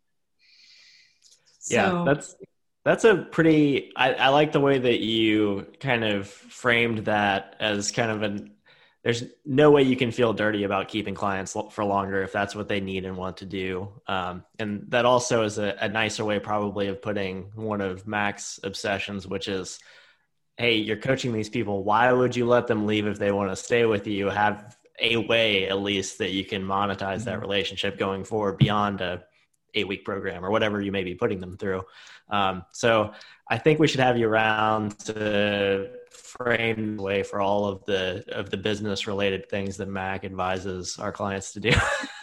So, 1.62 1.74
yeah, 1.76 2.04
that's 2.04 2.34
that's 2.84 3.04
a 3.04 3.16
pretty. 3.16 3.92
I, 3.96 4.14
I 4.14 4.28
like 4.28 4.52
the 4.52 4.60
way 4.60 4.78
that 4.78 5.00
you 5.00 5.68
kind 5.78 6.04
of 6.04 6.26
framed 6.26 7.06
that 7.06 7.56
as 7.60 7.92
kind 7.92 8.10
of 8.10 8.22
an 8.22 8.52
there's 9.04 9.24
no 9.44 9.70
way 9.70 9.82
you 9.82 9.96
can 9.96 10.12
feel 10.12 10.32
dirty 10.32 10.62
about 10.62 10.88
keeping 10.88 11.14
clients 11.14 11.56
for 11.70 11.84
longer 11.84 12.22
if 12.22 12.32
that's 12.32 12.54
what 12.54 12.68
they 12.68 12.80
need 12.80 13.04
and 13.04 13.16
want 13.16 13.38
to 13.38 13.46
do. 13.46 13.88
Um, 14.06 14.44
and 14.60 14.84
that 14.90 15.04
also 15.04 15.42
is 15.42 15.58
a, 15.58 15.76
a, 15.80 15.88
nicer 15.88 16.24
way, 16.24 16.38
probably, 16.38 16.86
of 16.86 17.02
putting 17.02 17.50
one 17.56 17.80
of 17.80 18.06
Mac's 18.06 18.60
obsessions, 18.62 19.26
which 19.26 19.48
is, 19.48 19.80
hey, 20.56 20.76
you're 20.76 20.96
coaching 20.96 21.32
these 21.32 21.48
people. 21.48 21.82
Why 21.82 22.12
would 22.12 22.36
you 22.36 22.46
let 22.46 22.68
them 22.68 22.86
leave 22.86 23.08
if 23.08 23.18
they 23.18 23.32
want 23.32 23.50
to 23.50 23.56
stay 23.56 23.86
with 23.86 24.06
you? 24.06 24.28
Have 24.28 24.76
a 25.00 25.16
way, 25.16 25.66
at 25.66 25.80
least, 25.80 26.18
that 26.18 26.30
you 26.30 26.44
can 26.44 26.62
monetize 26.62 26.98
mm-hmm. 26.98 27.24
that 27.24 27.40
relationship 27.40 27.98
going 27.98 28.22
forward 28.22 28.56
beyond 28.56 29.00
a 29.00 29.24
eight 29.74 29.88
week 29.88 30.04
program 30.04 30.44
or 30.44 30.50
whatever 30.50 30.80
you 30.80 30.92
may 30.92 31.04
be 31.04 31.14
putting 31.14 31.40
them 31.40 31.56
through. 31.56 31.82
Um, 32.28 32.64
so 32.72 33.12
I 33.48 33.58
think 33.58 33.78
we 33.78 33.86
should 33.86 34.00
have 34.00 34.16
you 34.16 34.28
around 34.28 34.98
to 35.00 35.90
frame 36.10 36.96
the 36.96 37.02
way 37.02 37.22
for 37.22 37.40
all 37.40 37.66
of 37.66 37.84
the 37.84 38.24
of 38.32 38.50
the 38.50 38.56
business 38.56 39.06
related 39.06 39.48
things 39.48 39.76
that 39.76 39.88
Mac 39.88 40.24
advises 40.24 40.98
our 40.98 41.12
clients 41.12 41.52
to 41.52 41.60
do. 41.60 41.72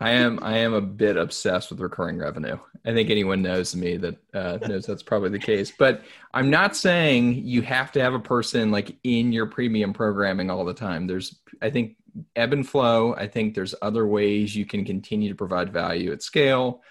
I 0.00 0.10
am 0.10 0.38
I 0.42 0.58
am 0.58 0.74
a 0.74 0.80
bit 0.80 1.16
obsessed 1.16 1.70
with 1.70 1.80
recurring 1.80 2.18
revenue. 2.18 2.58
I 2.84 2.92
think 2.92 3.10
anyone 3.10 3.42
knows 3.42 3.74
me 3.74 3.96
that 3.98 4.16
uh, 4.34 4.58
knows 4.68 4.86
that's 4.86 5.02
probably 5.02 5.30
the 5.30 5.38
case. 5.38 5.72
But 5.76 6.02
I'm 6.34 6.50
not 6.50 6.76
saying 6.76 7.44
you 7.44 7.62
have 7.62 7.92
to 7.92 8.00
have 8.02 8.14
a 8.14 8.18
person 8.18 8.70
like 8.70 8.96
in 9.04 9.32
your 9.32 9.46
premium 9.46 9.92
programming 9.92 10.50
all 10.50 10.64
the 10.64 10.74
time. 10.74 11.06
There's 11.06 11.36
I 11.62 11.70
think 11.70 11.96
ebb 12.36 12.52
and 12.52 12.68
flow. 12.68 13.14
I 13.14 13.26
think 13.26 13.54
there's 13.54 13.74
other 13.82 14.06
ways 14.06 14.54
you 14.54 14.66
can 14.66 14.84
continue 14.84 15.28
to 15.28 15.34
provide 15.34 15.72
value 15.72 16.12
at 16.12 16.22
scale. 16.22 16.82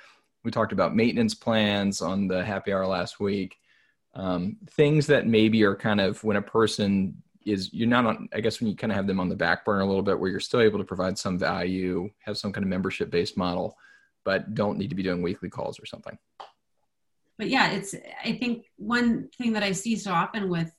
We 0.43 0.51
talked 0.51 0.73
about 0.73 0.95
maintenance 0.95 1.33
plans 1.33 2.01
on 2.01 2.27
the 2.27 2.43
happy 2.43 2.73
hour 2.73 2.85
last 2.85 3.19
week 3.19 3.57
um, 4.15 4.57
things 4.69 5.07
that 5.07 5.27
maybe 5.27 5.63
are 5.63 5.75
kind 5.75 5.99
of 5.99 6.23
when 6.23 6.37
a 6.37 6.41
person 6.41 7.21
is 7.45 7.73
you're 7.73 7.89
not 7.89 8.05
on 8.05 8.29
i 8.33 8.39
guess 8.39 8.61
when 8.61 8.69
you 8.69 8.75
kind 8.75 8.91
of 8.91 8.95
have 8.95 9.07
them 9.07 9.19
on 9.19 9.27
the 9.27 9.35
back 9.35 9.65
burner 9.65 9.81
a 9.81 9.85
little 9.85 10.01
bit 10.01 10.17
where 10.17 10.29
you're 10.29 10.39
still 10.39 10.61
able 10.61 10.79
to 10.79 10.85
provide 10.85 11.17
some 11.17 11.37
value 11.37 12.09
have 12.19 12.37
some 12.37 12.53
kind 12.53 12.63
of 12.63 12.69
membership 12.69 13.11
based 13.11 13.35
model 13.35 13.75
but 14.23 14.53
don't 14.53 14.77
need 14.77 14.89
to 14.89 14.95
be 14.95 15.03
doing 15.03 15.21
weekly 15.21 15.49
calls 15.49 15.77
or 15.77 15.85
something 15.85 16.17
but 17.37 17.49
yeah 17.49 17.71
it's 17.71 17.95
i 18.23 18.31
think 18.31 18.65
one 18.77 19.27
thing 19.37 19.51
that 19.51 19.63
i 19.63 19.73
see 19.73 19.97
so 19.97 20.11
often 20.11 20.47
with 20.47 20.71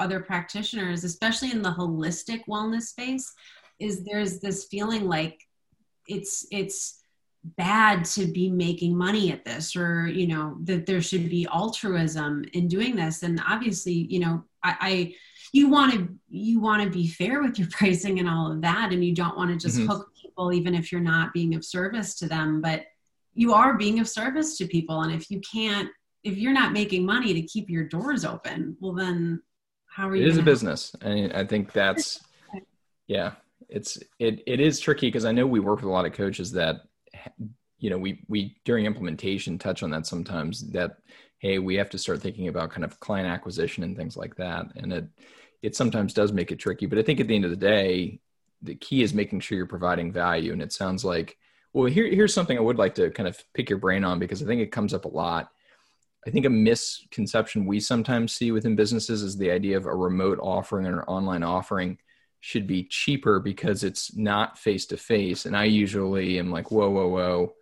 other 0.00 0.18
practitioners 0.18 1.04
especially 1.04 1.52
in 1.52 1.62
the 1.62 1.70
holistic 1.70 2.42
wellness 2.48 2.82
space 2.82 3.32
is 3.80 4.04
there's 4.04 4.40
this 4.40 4.64
feeling 4.64 5.06
like 5.06 5.40
it's 6.06 6.46
it's 6.50 7.02
bad 7.56 8.04
to 8.04 8.26
be 8.26 8.50
making 8.50 8.96
money 8.96 9.32
at 9.32 9.44
this 9.44 9.74
or 9.74 10.06
you 10.06 10.26
know 10.26 10.58
that 10.64 10.84
there 10.84 11.00
should 11.00 11.30
be 11.30 11.46
altruism 11.52 12.44
in 12.52 12.68
doing 12.68 12.94
this. 12.94 13.22
And 13.22 13.40
obviously 13.48 13.92
you 13.92 14.20
know 14.20 14.44
i, 14.62 14.76
I 14.80 15.14
you 15.52 15.68
want 15.68 15.92
to 15.94 16.08
you 16.28 16.60
want 16.60 16.82
to 16.82 16.90
be 16.90 17.08
fair 17.08 17.42
with 17.42 17.58
your 17.58 17.68
pricing 17.72 18.18
and 18.18 18.28
all 18.28 18.52
of 18.52 18.60
that. 18.62 18.92
And 18.92 19.04
you 19.04 19.14
don't 19.14 19.36
want 19.36 19.50
to 19.50 19.56
just 19.56 19.78
mm-hmm. 19.78 19.88
hook 19.88 20.10
people 20.20 20.52
even 20.52 20.74
if 20.74 20.92
you're 20.92 21.00
not 21.00 21.32
being 21.32 21.54
of 21.54 21.64
service 21.64 22.14
to 22.16 22.28
them. 22.28 22.60
But 22.60 22.84
you 23.32 23.54
are 23.54 23.74
being 23.76 24.00
of 24.00 24.08
service 24.08 24.58
to 24.58 24.66
people. 24.66 25.02
And 25.02 25.12
if 25.12 25.30
you 25.30 25.40
can't 25.40 25.88
if 26.22 26.36
you're 26.36 26.52
not 26.52 26.72
making 26.72 27.04
money 27.04 27.34
to 27.34 27.42
keep 27.42 27.70
your 27.70 27.84
doors 27.84 28.24
open 28.24 28.76
well 28.80 28.92
then 28.92 29.40
how 29.86 30.08
are 30.08 30.16
you 30.16 30.24
it 30.24 30.28
is 30.28 30.38
a 30.38 30.42
business. 30.42 30.94
And 31.00 31.32
i 31.32 31.44
think 31.44 31.72
that's 31.72 32.20
yeah 33.06 33.32
it's 33.70 33.98
it, 34.18 34.42
it 34.46 34.60
is 34.60 34.80
tricky 34.80 35.06
because 35.06 35.24
i 35.24 35.32
know 35.32 35.46
we 35.46 35.60
work 35.60 35.80
with 35.80 35.88
a 35.88 35.92
lot 35.92 36.06
of 36.06 36.12
coaches 36.12 36.52
that 36.52 36.82
you 37.78 37.90
know 37.90 37.98
we 37.98 38.22
we 38.28 38.56
during 38.64 38.84
implementation 38.84 39.58
touch 39.58 39.82
on 39.82 39.90
that 39.90 40.06
sometimes 40.06 40.70
that 40.70 40.98
hey 41.40 41.58
we 41.58 41.74
have 41.74 41.90
to 41.90 41.98
start 41.98 42.20
thinking 42.20 42.48
about 42.48 42.70
kind 42.70 42.84
of 42.84 43.00
client 43.00 43.28
acquisition 43.28 43.82
and 43.82 43.96
things 43.96 44.16
like 44.16 44.36
that. 44.36 44.66
And 44.76 44.92
it 44.92 45.06
it 45.62 45.76
sometimes 45.76 46.14
does 46.14 46.32
make 46.32 46.52
it 46.52 46.58
tricky. 46.58 46.86
But 46.86 46.98
i 46.98 47.02
think 47.02 47.18
at 47.18 47.26
the 47.26 47.34
end 47.34 47.44
of 47.44 47.50
the 47.50 47.56
day 47.56 48.20
the 48.62 48.74
key 48.74 49.02
is 49.02 49.14
making 49.14 49.40
sure 49.40 49.56
you're 49.56 49.66
providing 49.66 50.12
value. 50.12 50.52
And 50.52 50.62
it 50.62 50.72
sounds 50.72 51.04
like 51.04 51.36
well 51.72 51.86
here, 51.86 52.06
here's 52.06 52.34
something 52.34 52.56
i 52.56 52.60
would 52.60 52.78
like 52.78 52.94
to 52.96 53.10
kind 53.10 53.28
of 53.28 53.42
pick 53.54 53.70
your 53.70 53.78
brain 53.78 54.04
on 54.04 54.18
because 54.18 54.42
i 54.42 54.46
think 54.46 54.60
it 54.60 54.72
comes 54.72 54.94
up 54.94 55.06
a 55.06 55.08
lot. 55.08 55.50
I 56.26 56.30
think 56.30 56.44
a 56.44 56.50
misconception 56.50 57.64
we 57.64 57.80
sometimes 57.80 58.34
see 58.34 58.52
within 58.52 58.76
businesses 58.76 59.22
is 59.22 59.38
the 59.38 59.50
idea 59.50 59.78
of 59.78 59.86
a 59.86 59.94
remote 59.94 60.38
offering 60.42 60.86
or 60.86 61.00
an 61.00 61.08
online 61.08 61.42
offering 61.42 61.96
should 62.40 62.66
be 62.66 62.84
cheaper 62.84 63.38
because 63.38 63.84
it's 63.84 64.16
not 64.16 64.58
face 64.58 64.86
to 64.86 64.96
face. 64.96 65.46
And 65.46 65.56
I 65.56 65.64
usually 65.64 66.38
am 66.38 66.50
like, 66.50 66.70
whoa, 66.70 66.88
whoa, 66.88 67.08
whoa. 67.08 67.54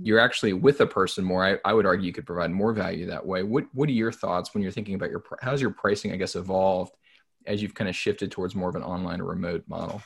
You're 0.00 0.20
actually 0.20 0.54
with 0.54 0.80
a 0.80 0.86
person 0.86 1.24
more. 1.24 1.44
I, 1.44 1.58
I 1.64 1.74
would 1.74 1.84
argue 1.84 2.06
you 2.06 2.12
could 2.12 2.26
provide 2.26 2.50
more 2.50 2.72
value 2.72 3.06
that 3.06 3.26
way. 3.26 3.42
What 3.42 3.66
What 3.74 3.88
are 3.88 3.92
your 3.92 4.12
thoughts 4.12 4.54
when 4.54 4.62
you're 4.62 4.72
thinking 4.72 4.94
about 4.94 5.10
your 5.10 5.22
how's 5.42 5.60
your 5.60 5.70
pricing? 5.70 6.12
I 6.12 6.16
guess 6.16 6.36
evolved 6.36 6.94
as 7.46 7.60
you've 7.60 7.74
kind 7.74 7.90
of 7.90 7.96
shifted 7.96 8.30
towards 8.30 8.54
more 8.54 8.70
of 8.70 8.76
an 8.76 8.82
online 8.82 9.20
or 9.20 9.24
remote 9.24 9.64
model. 9.68 10.00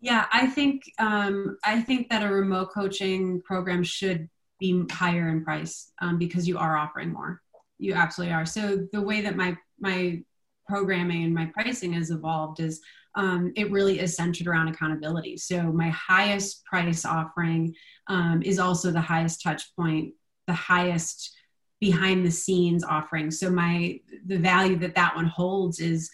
Yeah, 0.00 0.26
I 0.32 0.46
think 0.46 0.84
um, 0.98 1.58
I 1.64 1.80
think 1.80 2.08
that 2.08 2.22
a 2.22 2.32
remote 2.32 2.70
coaching 2.72 3.42
program 3.42 3.82
should 3.82 4.28
be 4.58 4.84
higher 4.90 5.28
in 5.28 5.44
price 5.44 5.92
um, 6.00 6.18
because 6.18 6.46
you 6.46 6.58
are 6.58 6.76
offering 6.76 7.12
more. 7.12 7.42
You 7.78 7.94
absolutely 7.94 8.34
are. 8.34 8.46
So 8.46 8.86
the 8.92 9.02
way 9.02 9.20
that 9.22 9.36
my 9.36 9.56
my 9.78 10.22
programming 10.68 11.24
and 11.24 11.34
my 11.34 11.46
pricing 11.46 11.92
has 11.94 12.10
evolved 12.10 12.60
is 12.60 12.80
um, 13.14 13.52
it 13.56 13.70
really 13.70 13.98
is 14.00 14.14
centered 14.14 14.46
around 14.46 14.68
accountability. 14.68 15.36
So 15.36 15.62
my 15.72 15.88
highest 15.88 16.64
price 16.64 17.04
offering 17.04 17.74
um, 18.06 18.42
is 18.42 18.58
also 18.58 18.90
the 18.90 19.00
highest 19.00 19.42
touch 19.42 19.74
point, 19.74 20.14
the 20.46 20.52
highest 20.52 21.36
behind 21.80 22.24
the 22.24 22.30
scenes 22.30 22.84
offering. 22.84 23.30
So 23.30 23.50
my 23.50 24.00
the 24.26 24.38
value 24.38 24.76
that 24.78 24.94
that 24.94 25.16
one 25.16 25.26
holds 25.26 25.80
is 25.80 26.10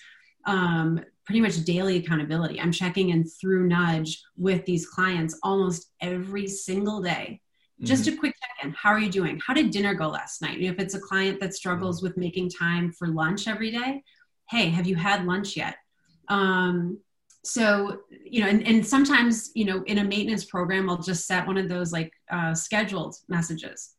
um, 0.46 1.00
pretty 1.24 1.40
much 1.40 1.64
daily 1.64 1.96
accountability. 1.96 2.60
I'm 2.60 2.72
checking 2.72 3.10
in 3.10 3.24
through 3.24 3.66
Nudge 3.66 4.22
with 4.36 4.64
these 4.66 4.86
clients 4.86 5.38
almost 5.42 5.90
every 6.00 6.46
single 6.46 7.00
day. 7.02 7.40
Just 7.80 8.04
mm-hmm. 8.04 8.16
a 8.16 8.18
quick 8.18 8.34
check 8.40 8.64
in. 8.64 8.72
How 8.72 8.90
are 8.90 9.00
you 9.00 9.10
doing? 9.10 9.40
How 9.44 9.52
did 9.52 9.70
dinner 9.70 9.94
go 9.94 10.08
last 10.08 10.40
night? 10.42 10.58
You 10.58 10.68
know, 10.68 10.74
If 10.74 10.80
it's 10.80 10.94
a 10.94 11.00
client 11.00 11.40
that 11.40 11.54
struggles 11.54 11.98
mm-hmm. 11.98 12.06
with 12.06 12.16
making 12.16 12.50
time 12.50 12.92
for 12.92 13.08
lunch 13.08 13.48
every 13.48 13.70
day, 13.70 14.02
hey 14.50 14.68
have 14.68 14.86
you 14.86 14.96
had 14.96 15.26
lunch 15.26 15.56
yet? 15.56 15.76
Um, 16.28 16.98
so 17.44 18.00
you 18.24 18.40
know 18.40 18.48
and, 18.48 18.66
and 18.66 18.84
sometimes 18.86 19.50
you 19.54 19.64
know 19.66 19.82
in 19.84 19.98
a 19.98 20.04
maintenance 20.04 20.44
program 20.46 20.88
i'll 20.88 20.96
just 20.96 21.26
set 21.26 21.46
one 21.46 21.58
of 21.58 21.68
those 21.68 21.92
like 21.92 22.12
uh, 22.30 22.54
scheduled 22.54 23.16
messages. 23.28 23.90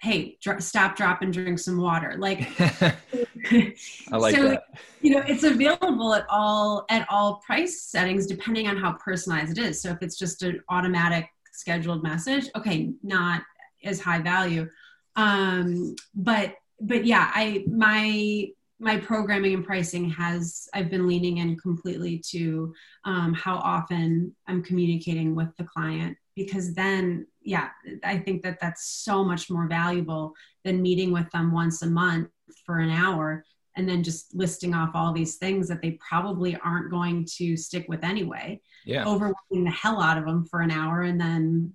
Hey 0.00 0.38
dr- 0.42 0.62
stop 0.62 0.96
drop 0.96 1.22
and 1.22 1.32
drink 1.32 1.58
some 1.58 1.78
water. 1.80 2.16
Like 2.18 2.48
i 2.60 4.16
like 4.16 4.36
so, 4.36 4.48
that. 4.48 4.64
you 5.00 5.10
know 5.10 5.22
it's 5.26 5.44
available 5.44 6.14
at 6.14 6.24
all 6.30 6.84
at 6.88 7.06
all 7.10 7.42
price 7.44 7.82
settings 7.82 8.26
depending 8.26 8.68
on 8.68 8.76
how 8.76 8.92
personalized 8.92 9.58
it 9.58 9.64
is. 9.64 9.82
So 9.82 9.90
if 9.90 9.98
it's 10.00 10.16
just 10.16 10.42
an 10.42 10.60
automatic 10.68 11.26
scheduled 11.52 12.02
message 12.02 12.48
okay 12.56 12.92
not 13.02 13.42
as 13.84 14.00
high 14.00 14.20
value. 14.20 14.68
Um 15.16 15.96
but 16.14 16.54
but 16.80 17.04
yeah 17.04 17.30
i 17.34 17.64
my 17.68 18.48
my 18.80 18.96
programming 18.96 19.54
and 19.54 19.64
pricing 19.64 20.10
has 20.10 20.68
i've 20.74 20.90
been 20.90 21.06
leaning 21.06 21.38
in 21.38 21.56
completely 21.56 22.18
to 22.18 22.74
um, 23.04 23.32
how 23.32 23.56
often 23.56 24.34
i'm 24.48 24.62
communicating 24.62 25.34
with 25.34 25.48
the 25.56 25.64
client 25.64 26.16
because 26.34 26.74
then 26.74 27.26
yeah 27.42 27.68
i 28.02 28.18
think 28.18 28.42
that 28.42 28.58
that's 28.60 28.86
so 29.04 29.24
much 29.24 29.50
more 29.50 29.68
valuable 29.68 30.32
than 30.64 30.82
meeting 30.82 31.12
with 31.12 31.30
them 31.30 31.52
once 31.52 31.82
a 31.82 31.86
month 31.86 32.28
for 32.66 32.78
an 32.78 32.90
hour 32.90 33.44
and 33.76 33.88
then 33.88 34.02
just 34.02 34.34
listing 34.34 34.74
off 34.74 34.90
all 34.94 35.12
these 35.12 35.36
things 35.36 35.68
that 35.68 35.82
they 35.82 35.92
probably 35.92 36.56
aren't 36.64 36.90
going 36.90 37.26
to 37.36 37.56
stick 37.56 37.86
with 37.88 38.04
anyway. 38.04 38.60
Yeah. 38.84 39.04
Overwhelming 39.04 39.64
the 39.64 39.70
hell 39.70 40.00
out 40.00 40.18
of 40.18 40.24
them 40.24 40.46
for 40.46 40.60
an 40.60 40.70
hour 40.70 41.02
and 41.02 41.20
then 41.20 41.72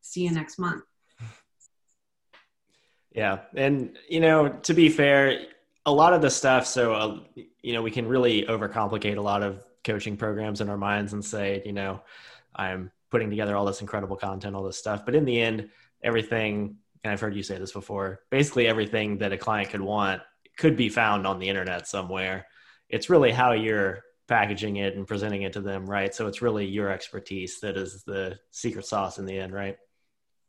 see 0.00 0.22
you 0.22 0.30
next 0.30 0.58
month. 0.58 0.84
Yeah. 3.12 3.40
And 3.56 3.98
you 4.08 4.20
know 4.20 4.50
to 4.50 4.72
be 4.72 4.88
fair 4.88 5.40
a 5.90 5.92
lot 5.92 6.14
of 6.14 6.22
the 6.22 6.30
stuff. 6.30 6.66
So, 6.66 6.94
uh, 6.94 7.18
you 7.62 7.72
know, 7.72 7.82
we 7.82 7.90
can 7.90 8.06
really 8.06 8.44
overcomplicate 8.44 9.16
a 9.16 9.20
lot 9.20 9.42
of 9.42 9.64
coaching 9.84 10.16
programs 10.16 10.60
in 10.60 10.68
our 10.68 10.76
minds 10.76 11.12
and 11.12 11.24
say, 11.24 11.62
you 11.66 11.72
know, 11.72 12.00
I'm 12.54 12.90
putting 13.10 13.28
together 13.28 13.56
all 13.56 13.64
this 13.64 13.80
incredible 13.80 14.16
content, 14.16 14.54
all 14.54 14.62
this 14.62 14.78
stuff. 14.78 15.04
But 15.04 15.14
in 15.14 15.24
the 15.24 15.40
end, 15.40 15.68
everything, 16.02 16.76
and 17.02 17.12
I've 17.12 17.20
heard 17.20 17.34
you 17.34 17.42
say 17.42 17.58
this 17.58 17.72
before, 17.72 18.20
basically 18.30 18.68
everything 18.68 19.18
that 19.18 19.32
a 19.32 19.38
client 19.38 19.70
could 19.70 19.80
want 19.80 20.22
could 20.56 20.76
be 20.76 20.88
found 20.88 21.26
on 21.26 21.38
the 21.38 21.48
internet 21.48 21.88
somewhere. 21.88 22.46
It's 22.88 23.10
really 23.10 23.32
how 23.32 23.52
you're 23.52 24.02
packaging 24.28 24.76
it 24.76 24.94
and 24.94 25.06
presenting 25.08 25.42
it 25.42 25.54
to 25.54 25.60
them, 25.60 25.88
right? 25.88 26.14
So 26.14 26.28
it's 26.28 26.42
really 26.42 26.66
your 26.66 26.88
expertise 26.90 27.58
that 27.60 27.76
is 27.76 28.04
the 28.04 28.38
secret 28.52 28.86
sauce 28.86 29.18
in 29.18 29.26
the 29.26 29.38
end, 29.38 29.52
right? 29.52 29.76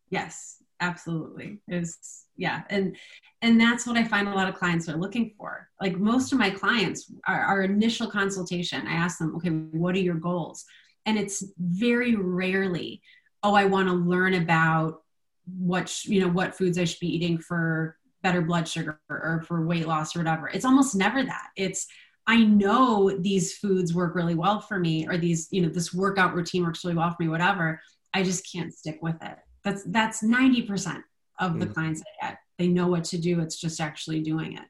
Yes, 0.10 0.62
absolutely. 0.80 1.62
Is 1.68 2.26
yeah, 2.42 2.64
and 2.72 2.98
and 3.44 3.62
that's 3.62 3.86
what 3.86 3.98
I 3.98 4.04
find 4.04 4.28
a 4.28 4.34
lot 4.34 4.50
of 4.50 4.56
clients 4.56 4.90
are 4.90 4.98
looking 4.98 5.32
for. 5.38 5.70
Like 5.80 5.98
most 5.98 6.34
of 6.34 6.40
my 6.40 6.50
clients, 6.50 7.12
our, 7.28 7.40
our 7.40 7.62
initial 7.62 8.10
consultation, 8.10 8.88
I 8.88 8.94
ask 8.94 9.20
them, 9.20 9.36
okay, 9.36 9.50
what 9.50 9.94
are 9.96 10.00
your 10.00 10.16
goals? 10.16 10.66
And 11.06 11.20
it's 11.20 11.44
very 11.60 12.16
rarely, 12.16 13.04
oh, 13.44 13.54
I 13.54 13.66
want 13.66 13.90
to 13.90 13.94
learn 13.94 14.34
about 14.34 15.04
what 15.46 16.04
you 16.06 16.20
know 16.20 16.30
what 16.30 16.56
foods 16.56 16.80
I 16.80 16.86
should 16.86 17.00
be 17.00 17.16
eating 17.16 17.38
for 17.38 17.96
better 18.24 18.42
blood 18.42 18.68
sugar 18.68 19.00
or 19.08 19.44
for 19.48 19.68
weight 19.68 19.88
loss 19.88 20.16
or 20.16 20.20
whatever. 20.20 20.48
It's 20.48 20.66
almost 20.66 20.96
never 20.96 21.24
that. 21.24 21.50
It's 21.56 21.86
I 22.26 22.38
know 22.44 23.16
these 23.20 23.54
foods 23.58 23.94
work 23.94 24.16
really 24.16 24.36
well 24.36 24.62
for 24.62 24.80
me, 24.80 25.08
or 25.08 25.18
these, 25.18 25.48
you 25.52 25.62
know, 25.62 25.70
this 25.70 25.94
workout 25.94 26.34
routine 26.34 26.64
works 26.64 26.84
really 26.84 26.98
well 26.98 27.12
for 27.12 27.22
me, 27.22 27.30
whatever. 27.30 27.80
I 28.16 28.24
just 28.24 28.52
can't 28.52 28.74
stick 28.74 28.98
with 29.04 29.22
it. 29.22 29.38
That's 29.64 29.84
that's 29.84 30.24
90% 30.24 31.04
of 31.42 31.60
the 31.60 31.66
mm. 31.66 31.74
clients 31.74 32.02
I 32.02 32.28
get. 32.28 32.38
They 32.58 32.68
know 32.68 32.88
what 32.88 33.04
to 33.06 33.18
do. 33.18 33.42
It's 33.42 33.60
just 33.60 33.82
actually 33.82 34.22
doing 34.22 34.54
it. 34.54 34.64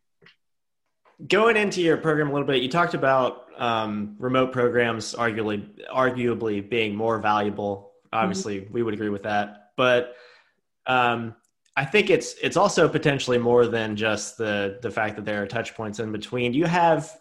Going 1.27 1.55
into 1.55 1.81
your 1.81 1.97
program 1.97 2.29
a 2.29 2.33
little 2.33 2.47
bit, 2.47 2.63
you 2.63 2.69
talked 2.69 2.95
about 2.95 3.47
um, 3.57 4.15
remote 4.17 4.51
programs 4.51 5.13
arguably 5.13 5.69
arguably 5.93 6.67
being 6.67 6.95
more 6.95 7.19
valuable. 7.19 7.91
Obviously, 8.11 8.61
mm-hmm. 8.61 8.73
we 8.73 8.81
would 8.81 8.95
agree 8.95 9.09
with 9.09 9.23
that. 9.23 9.71
But 9.77 10.15
um, 10.87 11.35
I 11.77 11.85
think 11.85 12.09
it's 12.09 12.33
it's 12.41 12.57
also 12.57 12.89
potentially 12.89 13.37
more 13.37 13.67
than 13.67 13.95
just 13.95 14.37
the 14.37 14.79
the 14.81 14.89
fact 14.89 15.15
that 15.17 15.25
there 15.25 15.43
are 15.43 15.47
touch 15.47 15.75
points 15.75 15.99
in 15.99 16.11
between. 16.11 16.53
Do 16.53 16.57
you 16.57 16.65
have 16.65 17.15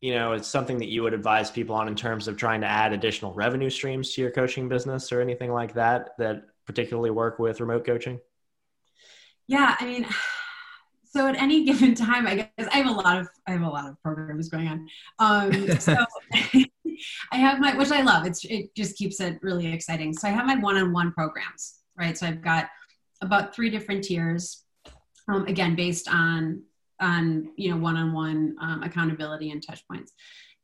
you 0.00 0.14
know, 0.14 0.32
it's 0.32 0.46
something 0.46 0.78
that 0.78 0.88
you 0.88 1.02
would 1.02 1.14
advise 1.14 1.50
people 1.50 1.74
on 1.74 1.88
in 1.88 1.96
terms 1.96 2.28
of 2.28 2.36
trying 2.36 2.60
to 2.60 2.66
add 2.66 2.92
additional 2.92 3.32
revenue 3.32 3.70
streams 3.70 4.12
to 4.14 4.20
your 4.20 4.30
coaching 4.30 4.68
business 4.68 5.10
or 5.10 5.20
anything 5.20 5.52
like 5.52 5.74
that 5.74 6.10
that 6.18 6.44
particularly 6.66 7.10
work 7.10 7.38
with 7.38 7.60
remote 7.60 7.84
coaching? 7.84 8.20
Yeah, 9.48 9.74
I 9.80 9.84
mean, 9.84 10.06
so 11.04 11.26
at 11.26 11.36
any 11.36 11.64
given 11.70 11.94
time, 11.94 12.26
I 12.26 12.34
guess 12.36 12.68
I 12.72 12.78
have 12.78 12.86
a 12.86 12.92
lot 12.92 13.18
of 13.18 13.28
I 13.46 13.52
have 13.52 13.62
a 13.62 13.68
lot 13.68 13.88
of 13.88 14.00
programs 14.02 14.48
going 14.48 14.68
on. 14.68 14.88
Um, 15.18 15.78
so 15.80 15.96
I 17.32 17.36
have 17.36 17.58
my 17.58 17.74
which 17.76 17.90
I 17.90 18.02
love. 18.02 18.26
It's 18.26 18.44
it 18.44 18.74
just 18.76 18.96
keeps 18.96 19.20
it 19.20 19.38
really 19.42 19.72
exciting. 19.72 20.12
So 20.12 20.28
I 20.28 20.30
have 20.30 20.46
my 20.46 20.56
one-on-one 20.56 21.12
programs, 21.12 21.80
right? 21.98 22.16
So 22.16 22.26
I've 22.26 22.42
got 22.42 22.68
about 23.20 23.54
three 23.54 23.70
different 23.70 24.04
tiers. 24.04 24.64
Um, 25.28 25.44
again, 25.46 25.74
based 25.74 26.08
on 26.08 26.62
on 27.00 27.50
you 27.56 27.70
know 27.70 27.76
one-on-one 27.76 28.56
um, 28.60 28.82
accountability 28.82 29.50
and 29.50 29.62
touch 29.62 29.86
points 29.86 30.12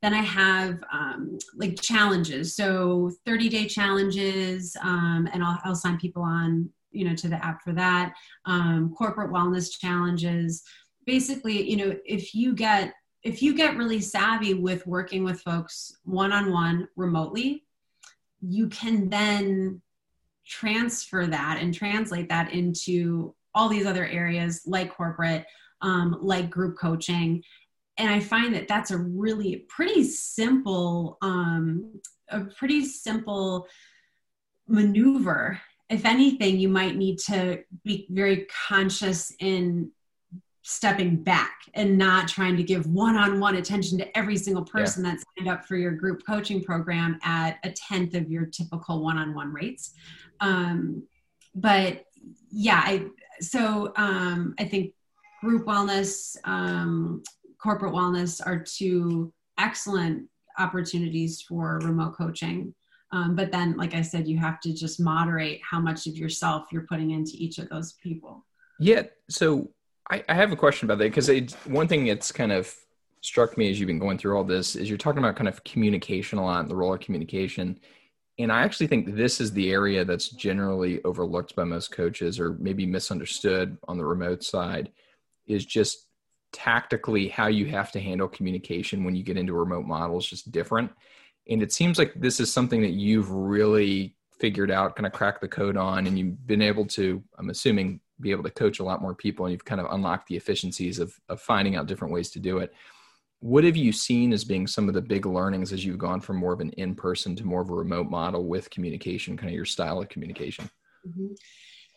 then 0.02 0.12
i 0.12 0.20
have 0.20 0.82
um, 0.92 1.38
like 1.56 1.80
challenges 1.80 2.56
so 2.56 3.10
30 3.24 3.48
day 3.48 3.66
challenges 3.66 4.76
um, 4.82 5.28
and 5.32 5.42
I'll, 5.42 5.58
I'll, 5.64 5.74
sign 5.74 5.96
people 5.98 6.22
on 6.22 6.68
you 6.94 7.04
know 7.04 7.14
to 7.14 7.28
the 7.28 7.44
app 7.44 7.62
for 7.62 7.72
that 7.72 8.14
um, 8.46 8.94
corporate 8.96 9.30
wellness 9.30 9.78
challenges 9.78 10.62
basically 11.06 11.68
you 11.68 11.76
know 11.76 11.96
if 12.04 12.34
you 12.34 12.54
get 12.54 12.94
if 13.22 13.42
you 13.42 13.54
get 13.54 13.76
really 13.76 14.00
savvy 14.00 14.54
with 14.54 14.86
working 14.86 15.24
with 15.24 15.40
folks 15.40 15.96
one-on-one 16.04 16.88
remotely 16.96 17.64
you 18.40 18.68
can 18.68 19.08
then 19.08 19.80
transfer 20.46 21.26
that 21.26 21.58
and 21.60 21.72
translate 21.72 22.28
that 22.28 22.52
into 22.52 23.34
all 23.54 23.68
these 23.68 23.86
other 23.86 24.06
areas 24.06 24.62
like 24.66 24.94
corporate 24.94 25.46
um, 25.80 26.18
like 26.20 26.50
group 26.50 26.76
coaching. 26.78 27.42
And 27.96 28.10
I 28.10 28.18
find 28.20 28.54
that 28.54 28.66
that's 28.66 28.90
a 28.90 28.98
really 28.98 29.66
pretty 29.68 30.02
simple, 30.04 31.18
um, 31.22 32.00
a 32.28 32.40
pretty 32.40 32.84
simple 32.84 33.68
maneuver. 34.66 35.60
If 35.90 36.04
anything, 36.04 36.58
you 36.58 36.68
might 36.68 36.96
need 36.96 37.18
to 37.26 37.62
be 37.84 38.06
very 38.10 38.46
conscious 38.68 39.32
in 39.38 39.90
stepping 40.62 41.22
back 41.22 41.58
and 41.74 41.98
not 41.98 42.26
trying 42.26 42.56
to 42.56 42.62
give 42.62 42.86
one-on-one 42.86 43.56
attention 43.56 43.98
to 43.98 44.18
every 44.18 44.36
single 44.36 44.64
person 44.64 45.04
yeah. 45.04 45.10
that 45.10 45.24
signed 45.36 45.50
up 45.50 45.66
for 45.66 45.76
your 45.76 45.92
group 45.92 46.22
coaching 46.26 46.64
program 46.64 47.18
at 47.22 47.58
a 47.64 47.70
tenth 47.72 48.14
of 48.14 48.30
your 48.30 48.46
typical 48.46 49.04
one-on-one 49.04 49.52
rates 49.52 49.92
um, 50.40 51.02
but 51.54 52.06
yeah 52.50 52.80
I, 52.82 53.04
so 53.40 53.92
um, 53.96 54.54
i 54.58 54.64
think 54.64 54.94
group 55.44 55.66
wellness, 55.66 56.36
um, 56.44 57.22
corporate 57.62 57.92
wellness 57.92 58.40
are 58.44 58.58
two 58.58 59.32
excellent 59.58 60.26
opportunities 60.58 61.42
for 61.42 61.78
remote 61.82 62.16
coaching. 62.16 62.74
Um, 63.12 63.36
but 63.36 63.52
then, 63.52 63.76
like 63.76 63.94
I 63.94 64.02
said, 64.02 64.26
you 64.26 64.38
have 64.38 64.60
to 64.60 64.72
just 64.72 65.00
moderate 65.00 65.60
how 65.68 65.78
much 65.78 66.06
of 66.06 66.16
yourself 66.16 66.66
you're 66.72 66.86
putting 66.88 67.12
into 67.12 67.32
each 67.34 67.58
of 67.58 67.68
those 67.68 67.92
people. 67.94 68.44
Yeah. 68.80 69.02
So 69.28 69.70
I, 70.10 70.24
I 70.28 70.34
have 70.34 70.52
a 70.52 70.56
question 70.56 70.86
about 70.86 70.98
that 70.98 71.14
because 71.14 71.54
one 71.64 71.88
thing 71.88 72.06
that's 72.06 72.32
kind 72.32 72.52
of 72.52 72.74
struck 73.20 73.56
me 73.56 73.70
as 73.70 73.80
you've 73.80 73.86
been 73.86 73.98
going 73.98 74.18
through 74.18 74.36
all 74.36 74.44
this 74.44 74.76
is 74.76 74.88
you're 74.88 74.98
talking 74.98 75.20
about 75.20 75.36
kind 75.36 75.48
of 75.48 75.64
communication 75.64 76.38
a 76.38 76.44
lot 76.44 76.60
and 76.60 76.68
the 76.68 76.76
role 76.76 76.92
of 76.92 77.00
communication. 77.00 77.78
And 78.38 78.52
I 78.52 78.62
actually 78.62 78.88
think 78.88 79.14
this 79.14 79.40
is 79.40 79.52
the 79.52 79.70
area 79.70 80.04
that's 80.04 80.28
generally 80.28 81.02
overlooked 81.04 81.54
by 81.54 81.64
most 81.64 81.92
coaches 81.92 82.40
or 82.40 82.54
maybe 82.54 82.84
misunderstood 82.84 83.78
on 83.86 83.96
the 83.96 84.04
remote 84.04 84.42
side 84.42 84.90
is 85.46 85.64
just 85.64 86.08
tactically 86.52 87.28
how 87.28 87.46
you 87.46 87.66
have 87.66 87.90
to 87.92 88.00
handle 88.00 88.28
communication 88.28 89.04
when 89.04 89.14
you 89.14 89.22
get 89.22 89.36
into 89.36 89.54
remote 89.54 89.86
models 89.86 90.26
just 90.26 90.52
different 90.52 90.90
and 91.48 91.62
it 91.62 91.72
seems 91.72 91.98
like 91.98 92.12
this 92.14 92.40
is 92.40 92.52
something 92.52 92.80
that 92.82 92.92
you've 92.92 93.30
really 93.30 94.16
figured 94.40 94.70
out 94.70 94.96
kind 94.96 95.06
of 95.06 95.12
cracked 95.12 95.40
the 95.40 95.48
code 95.48 95.76
on 95.76 96.06
and 96.06 96.18
you've 96.18 96.46
been 96.46 96.62
able 96.62 96.84
to 96.84 97.22
i'm 97.38 97.50
assuming 97.50 98.00
be 98.20 98.30
able 98.30 98.42
to 98.42 98.50
coach 98.50 98.78
a 98.78 98.84
lot 98.84 99.02
more 99.02 99.14
people 99.14 99.44
and 99.44 99.52
you've 99.52 99.64
kind 99.64 99.80
of 99.80 99.86
unlocked 99.90 100.28
the 100.28 100.36
efficiencies 100.36 100.98
of, 100.98 101.18
of 101.28 101.40
finding 101.40 101.76
out 101.76 101.86
different 101.86 102.12
ways 102.12 102.30
to 102.30 102.38
do 102.38 102.58
it. 102.58 102.72
What 103.40 103.64
have 103.64 103.76
you 103.76 103.92
seen 103.92 104.32
as 104.32 104.44
being 104.44 104.66
some 104.66 104.88
of 104.88 104.94
the 104.94 105.02
big 105.02 105.26
learnings 105.26 105.72
as 105.72 105.84
you've 105.84 105.98
gone 105.98 106.20
from 106.20 106.36
more 106.36 106.52
of 106.52 106.60
an 106.60 106.70
in-person 106.70 107.36
to 107.36 107.44
more 107.44 107.60
of 107.60 107.70
a 107.70 107.74
remote 107.74 108.08
model 108.08 108.44
with 108.44 108.70
communication 108.70 109.36
kind 109.36 109.50
of 109.50 109.54
your 109.54 109.64
style 109.64 110.00
of 110.00 110.08
communication? 110.08 110.70
Mm-hmm. 111.06 111.34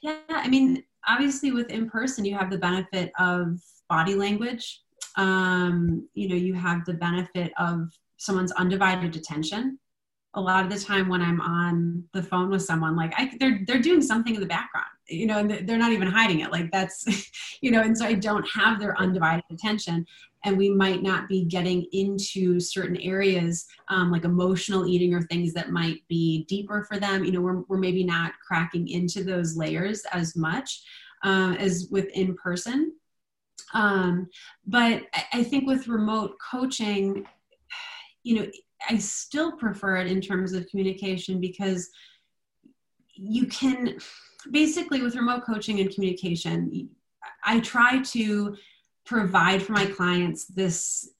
yeah 0.03 0.17
i 0.29 0.49
mean 0.49 0.83
obviously 1.07 1.53
with 1.53 1.69
in 1.69 1.89
person 1.89 2.25
you 2.25 2.35
have 2.35 2.51
the 2.51 2.57
benefit 2.57 3.13
of 3.17 3.57
body 3.87 4.15
language. 4.15 4.81
Um, 5.15 6.07
you 6.13 6.27
know 6.27 6.35
you 6.35 6.53
have 6.53 6.83
the 6.85 6.93
benefit 6.93 7.53
of 7.57 7.89
someone's 8.17 8.51
undivided 8.53 9.15
attention. 9.15 9.79
A 10.33 10.41
lot 10.41 10.63
of 10.65 10.71
the 10.71 10.79
time 10.79 11.07
when 11.07 11.21
i'm 11.21 11.41
on 11.41 12.03
the 12.13 12.21
phone 12.21 12.51
with 12.51 12.61
someone 12.61 12.95
like 12.95 13.11
I, 13.17 13.31
they're 13.39 13.61
they're 13.65 13.79
doing 13.79 14.01
something 14.01 14.35
in 14.35 14.41
the 14.41 14.45
background 14.45 14.85
you 15.09 15.25
know 15.25 15.39
and 15.39 15.67
they're 15.67 15.77
not 15.77 15.91
even 15.91 16.07
hiding 16.07 16.41
it. 16.41 16.51
Like 16.51 16.71
that's 16.71 17.05
you 17.61 17.71
know 17.71 17.81
and 17.81 17.97
so 17.97 18.05
i 18.05 18.13
don't 18.13 18.47
have 18.53 18.79
their 18.79 18.97
undivided 18.99 19.45
attention 19.51 20.05
and 20.43 20.57
we 20.57 20.69
might 20.69 21.01
not 21.01 21.27
be 21.27 21.43
getting 21.43 21.85
into 21.91 22.59
certain 22.59 22.97
areas 22.97 23.65
um, 23.89 24.11
like 24.11 24.23
emotional 24.23 24.85
eating 24.85 25.13
or 25.13 25.21
things 25.23 25.53
that 25.53 25.71
might 25.71 26.07
be 26.07 26.45
deeper 26.47 26.83
for 26.83 26.99
them. 26.99 27.25
You 27.25 27.31
know 27.31 27.41
we're, 27.41 27.61
we're 27.67 27.77
maybe 27.77 28.03
not 28.03 28.33
cracking 28.45 28.87
into 28.87 29.23
those 29.23 29.57
layers 29.57 30.03
as 30.11 30.35
much 30.35 30.83
uh, 31.23 31.55
as 31.59 31.87
with 31.91 32.07
in 32.09 32.35
person. 32.35 32.93
Um, 33.73 34.29
but 34.65 35.03
I 35.33 35.43
think 35.43 35.67
with 35.67 35.87
remote 35.87 36.37
coaching 36.39 37.25
you 38.27 38.35
know 38.35 38.47
i 38.89 38.97
still 38.97 39.53
prefer 39.53 39.95
it 39.97 40.07
in 40.07 40.19
terms 40.19 40.51
of 40.53 40.67
communication 40.67 41.39
because 41.39 41.89
you 43.13 43.47
can 43.47 43.97
basically 44.51 45.01
with 45.01 45.15
remote 45.15 45.43
coaching 45.45 45.79
and 45.79 45.93
communication 45.93 46.89
i 47.45 47.59
try 47.61 48.01
to 48.03 48.55
provide 49.05 49.61
for 49.63 49.71
my 49.71 49.85
clients 49.85 50.45
this 50.47 51.11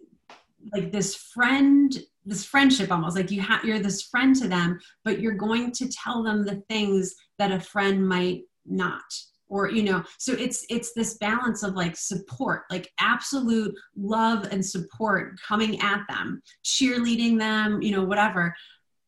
like 0.74 0.92
this 0.92 1.16
friend 1.16 2.00
this 2.26 2.44
friendship 2.44 2.92
almost 2.92 3.16
like 3.16 3.32
you 3.32 3.40
have 3.40 3.64
you're 3.64 3.80
this 3.80 4.02
friend 4.02 4.36
to 4.36 4.50
them 4.50 4.78
but 5.06 5.22
you're 5.22 5.34
going 5.48 5.72
to 5.72 5.88
tell 5.88 6.22
them 6.22 6.46
the 6.46 6.62
things 6.70 7.16
that 7.40 7.52
a 7.54 7.60
friend 7.60 8.06
might 8.06 8.42
not 8.66 9.10
or 9.50 9.70
you 9.70 9.84
know 9.84 10.04
so 10.18 10.34
it's 10.34 10.66
it's 10.70 10.94
this 10.94 11.18
balance 11.18 11.64
of 11.64 11.74
like 11.74 11.96
support 11.96 12.64
like 12.70 12.92
absolute 13.00 13.74
love 13.96 14.48
and 14.52 14.66
support 14.66 15.40
coming 15.48 15.80
at 15.82 16.02
them 16.10 16.42
cheerleading 16.66 17.38
them 17.38 17.82
you 17.82 17.92
know 17.92 18.04
whatever 18.04 18.56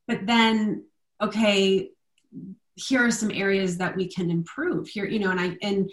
but 0.07 0.25
then 0.25 0.83
okay 1.21 1.89
here 2.75 3.05
are 3.05 3.11
some 3.11 3.31
areas 3.31 3.77
that 3.77 3.95
we 3.95 4.07
can 4.07 4.29
improve 4.29 4.87
here 4.87 5.05
you 5.05 5.19
know 5.19 5.31
and 5.31 5.39
i 5.39 5.57
and 5.61 5.89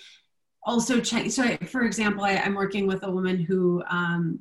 also 0.67 1.01
check. 1.01 1.31
So, 1.31 1.57
for 1.69 1.83
example, 1.83 2.25
I, 2.25 2.33
am 2.33 2.55
working 2.55 2.87
with 2.87 3.05
a 3.05 3.11
woman 3.11 3.39
who 3.39 3.83
um, 3.89 4.41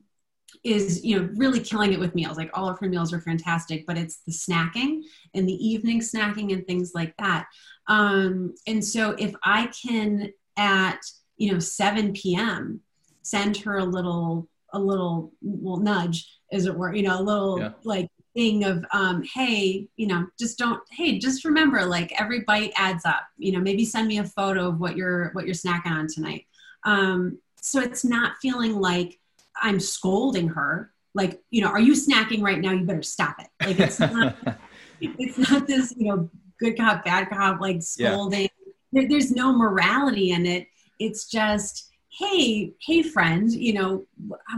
is 0.63 1.03
you 1.03 1.19
know 1.19 1.29
really 1.35 1.59
killing 1.59 1.93
it 1.93 1.99
with 1.99 2.15
meals. 2.15 2.37
Like 2.37 2.51
all 2.53 2.69
of 2.69 2.79
her 2.79 2.87
meals 2.87 3.13
are 3.13 3.21
fantastic 3.21 3.85
but 3.85 3.97
it's 3.97 4.19
the 4.25 4.31
snacking 4.31 5.01
and 5.33 5.47
the 5.47 5.67
evening 5.67 5.99
snacking 5.99 6.53
and 6.53 6.65
things 6.65 6.91
like 6.93 7.15
that. 7.17 7.47
Um, 7.87 8.55
and 8.65 8.83
so 8.83 9.11
if 9.19 9.35
i 9.43 9.67
can 9.67 10.31
at 10.57 10.99
you 11.37 11.51
know 11.51 11.59
7 11.59 12.13
p.m 12.13 12.79
send 13.21 13.57
her 13.57 13.77
a 13.77 13.83
little 13.83 14.47
a 14.73 14.79
little 14.79 15.33
well 15.41 15.77
nudge 15.77 16.27
as 16.51 16.65
it 16.65 16.75
were 16.75 16.93
you 16.93 17.03
know 17.03 17.19
a 17.19 17.21
little 17.21 17.59
yeah. 17.59 17.71
like 17.83 18.09
thing 18.35 18.65
of 18.65 18.85
um, 18.91 19.23
hey 19.33 19.87
you 19.95 20.07
know 20.07 20.27
just 20.37 20.57
don't 20.57 20.81
hey 20.91 21.17
just 21.17 21.45
remember 21.45 21.85
like 21.85 22.13
every 22.19 22.41
bite 22.41 22.73
adds 22.75 23.05
up. 23.05 23.23
You 23.37 23.53
know 23.53 23.59
maybe 23.59 23.85
send 23.85 24.07
me 24.07 24.19
a 24.19 24.25
photo 24.25 24.67
of 24.67 24.79
what 24.79 24.95
you're 24.95 25.29
what 25.31 25.45
you're 25.45 25.55
snacking 25.55 25.91
on 25.91 26.07
tonight. 26.07 26.45
Um, 26.83 27.39
so 27.61 27.79
it's 27.79 28.05
not 28.05 28.37
feeling 28.41 28.75
like 28.75 29.19
i'm 29.61 29.79
scolding 29.79 30.49
her. 30.49 30.91
Like 31.13 31.41
you 31.49 31.61
know 31.61 31.69
are 31.69 31.79
you 31.79 31.93
snacking 31.93 32.41
right 32.41 32.59
now? 32.59 32.71
You 32.71 32.85
better 32.85 33.03
stop 33.03 33.37
it. 33.39 33.47
Like 33.65 33.79
it's 33.79 33.99
not 33.99 34.35
it's 35.01 35.37
not 35.37 35.67
this 35.67 35.93
you 35.97 36.07
know 36.07 36.29
good 36.59 36.77
cop 36.77 37.05
bad 37.05 37.29
cop 37.29 37.61
like 37.61 37.81
scolding. 37.81 38.41
Yeah. 38.41 38.47
there, 38.91 39.07
there's 39.07 39.31
no 39.31 39.53
morality 39.53 40.31
in 40.31 40.45
it. 40.45 40.67
It's 40.99 41.29
just 41.29 41.89
hey 42.19 42.73
hey 42.81 43.03
friend 43.03 43.51
you 43.51 43.73
know 43.73 44.05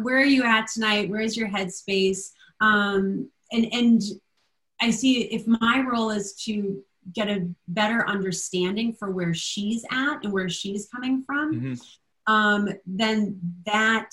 where 0.01 0.17
are 0.17 0.25
you 0.25 0.43
at 0.43 0.67
tonight? 0.67 1.09
Where's 1.09 1.37
your 1.37 1.49
headspace? 1.49 2.31
Um, 2.59 3.29
and 3.51 3.67
and 3.71 4.01
I 4.81 4.91
see 4.91 5.23
if 5.23 5.45
my 5.47 5.83
role 5.87 6.11
is 6.11 6.33
to 6.45 6.83
get 7.13 7.29
a 7.29 7.47
better 7.67 8.07
understanding 8.07 8.93
for 8.93 9.11
where 9.11 9.33
she's 9.33 9.83
at 9.91 10.23
and 10.23 10.33
where 10.33 10.49
she's 10.49 10.87
coming 10.87 11.23
from, 11.25 11.55
mm-hmm. 11.55 12.33
um, 12.33 12.69
then 12.85 13.39
that 13.65 14.11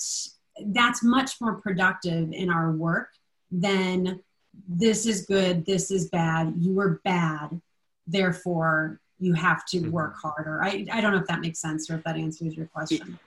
that's 0.67 1.03
much 1.03 1.39
more 1.41 1.55
productive 1.55 2.31
in 2.31 2.49
our 2.49 2.71
work 2.71 3.09
than 3.51 4.19
this 4.67 5.05
is 5.05 5.25
good, 5.25 5.65
this 5.65 5.91
is 5.91 6.09
bad, 6.09 6.53
you 6.57 6.73
were 6.73 7.01
bad, 7.03 7.61
therefore 8.07 8.99
you 9.19 9.33
have 9.33 9.65
to 9.65 9.77
mm-hmm. 9.77 9.91
work 9.91 10.15
harder. 10.21 10.63
I, 10.63 10.85
I 10.91 11.01
don't 11.01 11.11
know 11.11 11.19
if 11.19 11.27
that 11.27 11.41
makes 11.41 11.59
sense 11.59 11.89
or 11.89 11.95
if 11.95 12.03
that 12.03 12.15
answers 12.15 12.55
your 12.55 12.67
question 12.67 13.19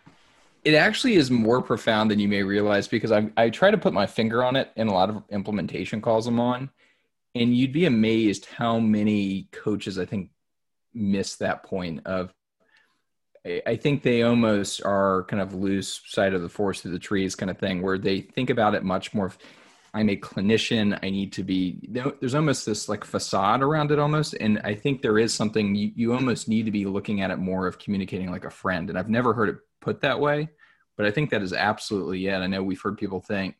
it 0.64 0.74
actually 0.74 1.14
is 1.14 1.30
more 1.30 1.62
profound 1.62 2.10
than 2.10 2.18
you 2.18 2.28
may 2.28 2.42
realize 2.42 2.88
because 2.88 3.12
I, 3.12 3.30
I 3.36 3.50
try 3.50 3.70
to 3.70 3.78
put 3.78 3.92
my 3.92 4.06
finger 4.06 4.44
on 4.44 4.56
it 4.56 4.70
in 4.76 4.88
a 4.88 4.92
lot 4.92 5.08
of 5.08 5.22
implementation 5.30 6.00
calls 6.00 6.26
I'm 6.26 6.40
on, 6.40 6.70
and 7.34 7.56
you'd 7.56 7.72
be 7.72 7.86
amazed 7.86 8.46
how 8.46 8.78
many 8.78 9.48
coaches 9.52 9.98
I 9.98 10.04
think 10.04 10.30
miss 10.92 11.36
that 11.36 11.62
point 11.62 12.06
of. 12.06 12.34
I 13.66 13.76
think 13.76 14.02
they 14.02 14.22
almost 14.22 14.82
are 14.84 15.24
kind 15.24 15.40
of 15.42 15.54
lose 15.54 16.00
sight 16.06 16.34
of 16.34 16.42
the 16.42 16.48
forest 16.48 16.82
through 16.82 16.92
the 16.92 16.98
trees 16.98 17.34
kind 17.34 17.50
of 17.50 17.58
thing, 17.58 17.82
where 17.82 17.98
they 17.98 18.20
think 18.20 18.50
about 18.50 18.74
it 18.74 18.84
much 18.84 19.14
more. 19.14 19.32
I'm 19.94 20.10
a 20.10 20.16
clinician. 20.16 20.98
I 21.02 21.10
need 21.10 21.32
to 21.34 21.42
be. 21.42 21.78
There's 21.88 22.34
almost 22.34 22.66
this 22.66 22.88
like 22.88 23.04
facade 23.04 23.62
around 23.62 23.90
it, 23.90 23.98
almost, 23.98 24.34
and 24.34 24.60
I 24.64 24.74
think 24.74 25.02
there 25.02 25.18
is 25.18 25.32
something 25.32 25.74
you, 25.74 25.92
you 25.94 26.12
almost 26.12 26.48
need 26.48 26.66
to 26.66 26.72
be 26.72 26.84
looking 26.84 27.20
at 27.20 27.30
it 27.30 27.38
more 27.38 27.66
of 27.66 27.78
communicating 27.78 28.30
like 28.30 28.44
a 28.44 28.50
friend. 28.50 28.90
And 28.90 28.98
I've 28.98 29.08
never 29.08 29.32
heard 29.32 29.48
it 29.48 29.56
put 29.80 30.00
that 30.02 30.20
way, 30.20 30.48
but 30.96 31.06
I 31.06 31.10
think 31.10 31.30
that 31.30 31.42
is 31.42 31.52
absolutely 31.52 32.26
it. 32.26 32.36
I 32.36 32.46
know 32.46 32.62
we've 32.62 32.80
heard 32.80 32.98
people 32.98 33.20
think 33.20 33.56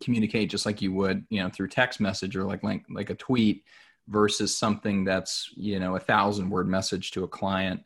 communicate 0.00 0.50
just 0.50 0.66
like 0.66 0.82
you 0.82 0.92
would, 0.92 1.24
you 1.30 1.42
know, 1.42 1.48
through 1.48 1.68
text 1.68 2.00
message 2.00 2.36
or 2.36 2.44
like 2.44 2.62
like 2.62 2.84
like 2.90 3.10
a 3.10 3.14
tweet 3.14 3.64
versus 4.06 4.56
something 4.56 5.04
that's 5.04 5.50
you 5.56 5.78
know 5.78 5.96
a 5.96 6.00
thousand 6.00 6.50
word 6.50 6.68
message 6.68 7.10
to 7.12 7.24
a 7.24 7.28
client. 7.28 7.82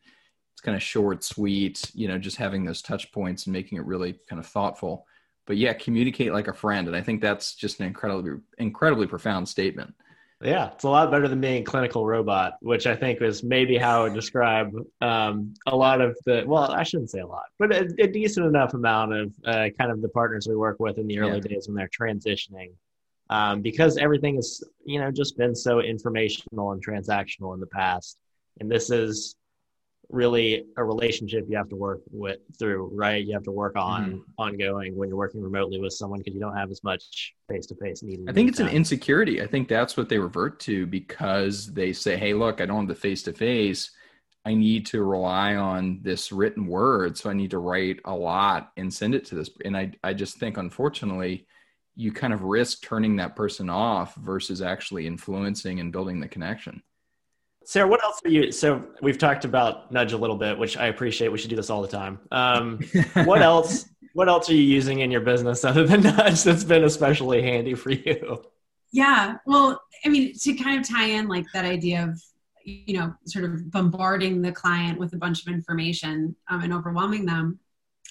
Kind 0.62 0.77
of 0.77 0.83
short, 0.83 1.25
sweet, 1.25 1.90
you 1.94 2.09
know, 2.09 2.18
just 2.18 2.37
having 2.37 2.64
those 2.64 2.83
touch 2.83 3.11
points 3.12 3.46
and 3.46 3.53
making 3.53 3.79
it 3.79 3.85
really 3.85 4.14
kind 4.29 4.38
of 4.38 4.46
thoughtful. 4.46 5.07
But 5.46 5.57
yeah, 5.57 5.72
communicate 5.72 6.33
like 6.33 6.46
a 6.46 6.53
friend, 6.53 6.87
and 6.87 6.96
I 6.96 7.01
think 7.01 7.20
that's 7.20 7.55
just 7.55 7.81
an 7.81 7.87
incredibly 7.87 8.40
incredibly 8.59 9.09
profound 9.09 9.48
statement. 9.48 9.94
Yeah, 10.42 10.72
it's 10.72 10.83
a 10.83 10.88
lot 10.88 11.11
better 11.11 11.29
than 11.29 11.40
being 11.40 11.62
clinical 11.62 12.05
robot, 12.05 12.55
which 12.61 12.87
I 12.87 12.96
think 12.96 13.22
is 13.22 13.44
maybe 13.44 13.77
how 13.77 14.01
I 14.01 14.03
would 14.05 14.14
describe 14.14 14.72
um, 15.01 15.55
a 15.66 15.77
lot 15.77 16.01
of 16.01 16.16
the. 16.27 16.42
Well, 16.46 16.70
I 16.70 16.83
shouldn't 16.83 17.11
say 17.11 17.20
a 17.20 17.27
lot, 17.27 17.44
but 17.59 17.72
a, 17.72 17.88
a 18.01 18.09
decent 18.09 18.46
enough 18.46 18.75
amount 18.75 19.14
of 19.14 19.33
uh, 19.44 19.68
kind 19.79 19.92
of 19.92 20.03
the 20.03 20.09
partners 20.09 20.48
we 20.48 20.57
work 20.57 20.81
with 20.81 20.98
in 20.98 21.07
the 21.07 21.20
early 21.20 21.35
yeah. 21.35 21.55
days 21.55 21.68
when 21.68 21.77
they're 21.77 21.88
transitioning, 21.88 22.72
um, 23.31 23.62
because 23.62 23.96
everything 23.98 24.35
has 24.37 24.64
you 24.85 25.01
know 25.01 25.12
just 25.12 25.37
been 25.38 25.55
so 25.55 25.81
informational 25.81 26.72
and 26.72 26.85
transactional 26.85 27.55
in 27.55 27.61
the 27.61 27.66
past, 27.66 28.18
and 28.59 28.68
this 28.68 28.90
is 28.90 29.37
really 30.12 30.66
a 30.77 30.85
relationship 30.85 31.46
you 31.48 31.57
have 31.57 31.68
to 31.70 31.77
work 31.77 32.01
with 32.11 32.38
through 32.59 32.90
right? 32.92 33.25
You 33.25 33.33
have 33.33 33.44
to 33.44 33.51
work 33.51 33.77
on 33.77 34.05
mm-hmm. 34.05 34.18
ongoing 34.38 34.94
when 34.96 35.09
you're 35.09 35.16
working 35.16 35.42
remotely 35.42 35.81
with 35.81 35.94
someone 35.94 36.20
because 36.20 36.35
you 36.35 36.40
don't 36.40 36.57
have 36.57 36.70
as 36.70 36.85
much 36.85 37.35
face-to-face 37.48 38.03
need 38.03 38.20
i 38.29 38.33
think 38.33 38.48
it's 38.48 38.59
time. 38.59 38.68
an 38.68 38.75
insecurity. 38.75 39.42
I 39.42 39.46
think 39.46 39.68
that's 39.68 39.96
what 39.96 40.09
they 40.09 40.18
revert 40.18 40.61
to 40.61 40.87
because 40.87 41.72
they 41.72 41.92
say 41.92 42.16
hey 42.16 42.35
look 42.35 42.61
i 42.61 42.66
don't 42.66 42.81
have 42.81 42.88
the 42.88 42.94
face-to-face. 42.94 43.90
I 44.44 44.55
need 44.55 44.87
to 44.87 45.05
rely 45.05 45.55
on 45.55 46.01
this 46.03 46.33
written 46.33 46.66
word 46.66 47.16
so 47.16 47.31
i 47.31 47.33
need 47.33 47.51
to 47.53 47.59
write 47.59 48.01
a 48.05 48.14
lot 48.14 48.72
and 48.77 48.92
send 48.92 49.14
it 49.14 49.25
to 49.27 49.35
this. 49.35 49.51
And 49.64 49.77
i, 49.77 49.92
I 50.05 50.12
just 50.12 50.37
think 50.37 50.59
unfortunately 50.59 51.46
you 51.94 52.12
kind 52.12 52.33
of 52.33 52.42
risk 52.42 52.83
turning 52.83 53.16
that 53.16 53.37
person 53.37 53.68
off 53.68 54.14
versus 54.16 54.62
actually 54.62 55.07
influencing 55.07 55.81
and 55.81 55.92
building 55.92 56.20
the 56.20 56.29
connection 56.29 56.83
Sarah, 57.64 57.88
what 57.88 58.03
else 58.03 58.20
are 58.25 58.29
you? 58.29 58.53
So 58.53 58.85
we've 59.01 59.18
talked 59.18 59.44
about 59.44 59.92
nudge 59.92 60.12
a 60.12 60.16
little 60.16 60.37
bit, 60.37 60.59
which 60.59 60.77
I 60.77 60.87
appreciate. 60.87 61.31
We 61.31 61.38
should 61.38 61.51
do 61.51 61.57
this 61.57 61.70
all 61.70 61.83
the 61.83 61.88
time. 61.88 62.18
Um, 62.31 62.81
what 63.25 63.42
else? 63.42 63.88
What 64.14 64.29
else 64.29 64.51
are 64.51 64.55
you 64.55 64.62
using 64.62 65.01
in 65.01 65.11
your 65.11 65.22
business 65.22 65.64
other 65.64 65.87
than 65.87 66.03
nudge 66.16 66.42
that's 66.42 66.64
been 66.64 66.85
especially 66.85 67.42
handy 67.42 67.75
for 67.75 67.90
you? 67.90 68.42
Yeah, 68.92 69.37
well, 69.46 69.81
I 70.05 70.09
mean, 70.09 70.35
to 70.38 70.55
kind 70.55 70.79
of 70.79 70.88
tie 70.88 71.07
in 71.07 71.29
like 71.29 71.46
that 71.55 71.64
idea 71.64 72.05
of 72.05 72.20
you 72.64 72.98
know 72.98 73.14
sort 73.27 73.44
of 73.44 73.70
bombarding 73.70 74.42
the 74.42 74.53
client 74.53 74.98
with 74.98 75.14
a 75.14 75.16
bunch 75.16 75.46
of 75.46 75.53
information 75.53 76.37
um, 76.48 76.62
and 76.62 76.72
overwhelming 76.72 77.27
them. 77.27 77.59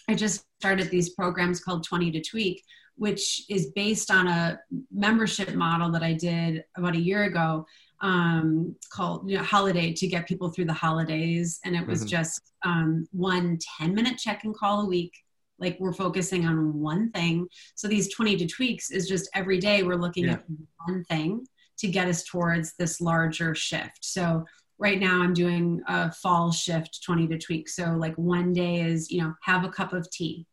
I 0.09 0.15
just 0.15 0.45
started 0.59 0.89
these 0.89 1.09
programs 1.09 1.63
called 1.63 1.83
20 1.83 2.11
to 2.11 2.21
Tweak, 2.21 2.63
which 2.95 3.43
is 3.49 3.71
based 3.71 4.11
on 4.11 4.27
a 4.27 4.59
membership 4.91 5.53
model 5.53 5.91
that 5.91 6.03
I 6.03 6.13
did 6.13 6.63
about 6.75 6.95
a 6.95 6.99
year 6.99 7.23
ago 7.23 7.65
um, 8.01 8.75
called 8.91 9.29
you 9.29 9.37
know, 9.37 9.43
Holiday 9.43 9.93
to 9.93 10.07
get 10.07 10.27
people 10.27 10.49
through 10.49 10.65
the 10.65 10.73
holidays. 10.73 11.59
And 11.63 11.75
it 11.75 11.85
was 11.85 11.99
mm-hmm. 11.99 12.07
just 12.07 12.53
um, 12.65 13.07
one 13.11 13.59
10 13.79 13.93
minute 13.93 14.17
check 14.17 14.43
in 14.43 14.53
call 14.53 14.81
a 14.81 14.85
week. 14.85 15.13
Like 15.59 15.77
we're 15.79 15.93
focusing 15.93 16.47
on 16.47 16.79
one 16.79 17.11
thing. 17.11 17.47
So 17.75 17.87
these 17.87 18.13
20 18.13 18.37
to 18.37 18.47
tweaks 18.47 18.89
is 18.89 19.07
just 19.07 19.29
every 19.35 19.59
day 19.59 19.83
we're 19.83 19.95
looking 19.95 20.25
yeah. 20.25 20.33
at 20.33 20.43
one 20.87 21.03
thing 21.05 21.45
to 21.77 21.87
get 21.87 22.07
us 22.07 22.23
towards 22.23 22.73
this 22.77 22.99
larger 22.99 23.53
shift. 23.53 23.99
So 24.01 24.45
right 24.79 24.99
now 24.99 25.21
I'm 25.21 25.33
doing 25.33 25.81
a 25.87 26.11
fall 26.11 26.51
shift 26.51 27.03
20 27.03 27.27
to 27.27 27.37
tweak. 27.37 27.69
So 27.69 27.91
like 27.91 28.15
one 28.15 28.51
day 28.51 28.81
is, 28.81 29.11
you 29.11 29.21
know, 29.21 29.33
have 29.43 29.63
a 29.63 29.69
cup 29.69 29.93
of 29.93 30.09
tea. 30.09 30.47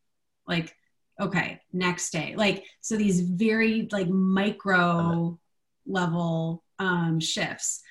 Like, 0.46 0.74
okay, 1.18 1.60
next 1.72 2.10
day. 2.10 2.34
Like, 2.36 2.64
so 2.82 2.96
these 2.96 3.22
very 3.22 3.88
like 3.90 4.08
micro 4.08 5.38
level 5.86 6.62
um, 6.78 7.20
shifts 7.20 7.82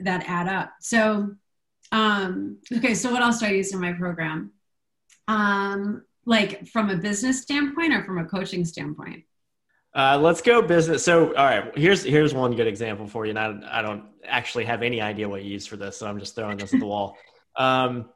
that 0.00 0.24
add 0.28 0.48
up. 0.48 0.72
So, 0.80 1.34
um, 1.92 2.58
okay, 2.72 2.94
so 2.94 3.10
what 3.10 3.22
else 3.22 3.40
do 3.40 3.46
I 3.46 3.50
use 3.50 3.72
in 3.72 3.80
my 3.80 3.92
program? 3.92 4.52
Um, 5.28 6.04
like 6.24 6.66
from 6.68 6.90
a 6.90 6.96
business 6.96 7.42
standpoint 7.42 7.92
or 7.92 8.04
from 8.04 8.18
a 8.18 8.24
coaching 8.24 8.64
standpoint? 8.64 9.24
Uh, 9.94 10.18
let's 10.20 10.42
go 10.42 10.60
business. 10.60 11.02
So, 11.02 11.28
all 11.28 11.44
right, 11.44 11.72
here's 11.76 12.02
here's 12.02 12.34
one 12.34 12.54
good 12.54 12.66
example 12.66 13.06
for 13.06 13.24
you. 13.24 13.30
And 13.30 13.38
I, 13.38 13.78
I 13.78 13.82
don't 13.82 14.04
actually 14.26 14.66
have 14.66 14.82
any 14.82 15.00
idea 15.00 15.26
what 15.26 15.42
you 15.42 15.52
use 15.52 15.66
for 15.66 15.76
this, 15.76 15.96
so 15.96 16.06
I'm 16.06 16.18
just 16.18 16.34
throwing 16.34 16.58
this 16.58 16.74
at 16.74 16.80
the 16.80 16.86
wall. 16.86 17.16
Um, 17.58 18.10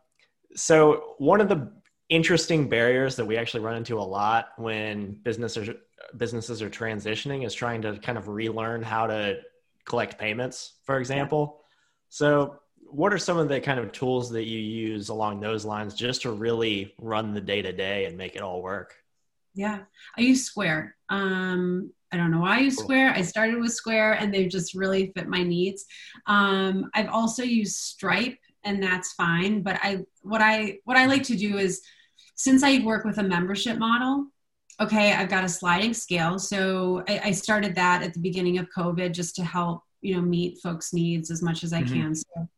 so, 0.54 1.14
one 1.16 1.40
of 1.40 1.48
the 1.48 1.72
interesting 2.10 2.68
barriers 2.68 3.16
that 3.16 3.24
we 3.24 3.38
actually 3.38 3.60
run 3.60 3.76
into 3.76 3.98
a 3.98 4.02
lot 4.02 4.48
when 4.58 5.12
businesses 5.22 5.70
businesses 6.18 6.60
are 6.60 6.68
transitioning 6.68 7.46
is 7.46 7.54
trying 7.54 7.80
to 7.80 7.98
kind 8.00 8.18
of 8.18 8.28
relearn 8.28 8.82
how 8.82 9.06
to 9.06 9.38
collect 9.84 10.18
payments, 10.18 10.74
for 10.84 10.98
example. 10.98 11.62
So, 12.08 12.56
what 12.82 13.12
are 13.12 13.18
some 13.18 13.38
of 13.38 13.48
the 13.48 13.60
kind 13.60 13.78
of 13.78 13.92
tools 13.92 14.30
that 14.30 14.44
you 14.44 14.58
use 14.58 15.10
along 15.10 15.40
those 15.40 15.64
lines 15.64 15.94
just 15.94 16.22
to 16.22 16.32
really 16.32 16.92
run 16.98 17.34
the 17.34 17.40
day 17.40 17.62
to 17.62 17.72
day 17.72 18.06
and 18.06 18.16
make 18.16 18.34
it 18.34 18.42
all 18.42 18.62
work? 18.62 18.94
Yeah, 19.54 19.80
I 20.16 20.20
use 20.22 20.44
Square. 20.44 20.96
Um, 21.08 21.92
I 22.12 22.16
don't 22.16 22.30
know 22.30 22.40
why 22.40 22.58
I 22.58 22.60
use. 22.60 22.78
Square. 22.78 23.12
I 23.14 23.22
started 23.22 23.60
with 23.60 23.72
Square 23.72 24.14
and 24.14 24.34
they 24.34 24.46
just 24.46 24.74
really 24.74 25.12
fit 25.14 25.28
my 25.28 25.42
needs. 25.42 25.86
Um, 26.26 26.90
I've 26.94 27.08
also 27.08 27.42
used 27.42 27.76
Stripe 27.76 28.38
and 28.64 28.82
that's 28.82 29.12
fine. 29.12 29.62
But 29.62 29.78
I 29.82 30.00
what 30.22 30.40
I 30.40 30.78
what 30.84 30.96
I 30.96 31.06
like 31.06 31.22
to 31.24 31.36
do 31.36 31.58
is 31.58 31.82
since 32.34 32.62
I 32.62 32.82
work 32.84 33.04
with 33.04 33.18
a 33.18 33.22
membership 33.22 33.78
model, 33.78 34.26
okay, 34.80 35.12
I've 35.12 35.28
got 35.28 35.44
a 35.44 35.48
sliding 35.48 35.92
scale. 35.92 36.38
So 36.38 37.04
I, 37.06 37.20
I, 37.24 37.30
started 37.32 37.74
that 37.74 38.02
at 38.02 38.14
the 38.14 38.20
beginning 38.20 38.58
of 38.58 38.68
COVID 38.74 39.12
just 39.12 39.36
to 39.36 39.44
help, 39.44 39.82
you 40.00 40.14
know, 40.14 40.22
meet 40.22 40.58
folks' 40.62 40.94
needs 40.94 41.30
as 41.30 41.42
much 41.42 41.64
as 41.64 41.72
I 41.72 41.82
mm-hmm. 41.82 41.94
can. 41.94 42.14
So 42.14 42.48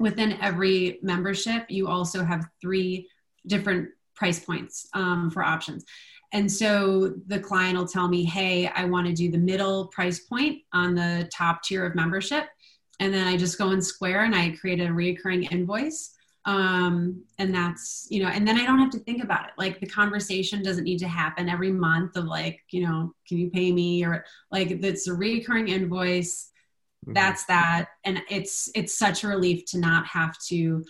within 0.00 0.32
every 0.42 0.98
membership, 1.02 1.66
you 1.68 1.86
also 1.86 2.24
have 2.24 2.46
three 2.60 3.08
different 3.46 3.90
price 4.16 4.40
points 4.40 4.88
um, 4.94 5.30
for 5.30 5.44
options. 5.44 5.84
And 6.32 6.50
so 6.50 7.14
the 7.26 7.38
client 7.38 7.78
will 7.78 7.86
tell 7.86 8.08
me, 8.08 8.24
hey, 8.24 8.66
I 8.68 8.86
want 8.86 9.06
to 9.06 9.12
do 9.12 9.30
the 9.30 9.38
middle 9.38 9.86
price 9.88 10.20
point 10.20 10.62
on 10.72 10.94
the 10.94 11.28
top 11.32 11.62
tier 11.62 11.84
of 11.84 11.94
membership. 11.94 12.46
And 13.00 13.12
then 13.12 13.26
I 13.26 13.36
just 13.36 13.58
go 13.58 13.70
in 13.70 13.82
Square 13.82 14.24
and 14.24 14.34
I 14.34 14.50
create 14.50 14.80
a 14.80 14.84
reoccurring 14.84 15.50
invoice. 15.52 16.11
Um, 16.44 17.22
and 17.38 17.54
that's, 17.54 18.08
you 18.10 18.22
know, 18.22 18.28
and 18.28 18.46
then 18.46 18.58
I 18.58 18.66
don't 18.66 18.78
have 18.78 18.90
to 18.90 18.98
think 18.98 19.22
about 19.22 19.46
it. 19.46 19.52
Like 19.56 19.78
the 19.78 19.86
conversation 19.86 20.62
doesn't 20.62 20.84
need 20.84 20.98
to 20.98 21.08
happen 21.08 21.48
every 21.48 21.70
month 21.70 22.16
of 22.16 22.24
like, 22.24 22.60
you 22.70 22.86
know, 22.86 23.14
can 23.28 23.38
you 23.38 23.50
pay 23.50 23.70
me? 23.70 24.04
Or 24.04 24.24
like 24.50 24.70
it's 24.70 25.06
a 25.06 25.14
recurring 25.14 25.68
invoice. 25.68 26.50
Mm-hmm. 27.04 27.14
That's 27.14 27.44
that. 27.46 27.86
And 28.04 28.22
it's 28.28 28.70
it's 28.74 28.98
such 28.98 29.22
a 29.22 29.28
relief 29.28 29.64
to 29.66 29.78
not 29.78 30.06
have 30.06 30.36
to 30.48 30.84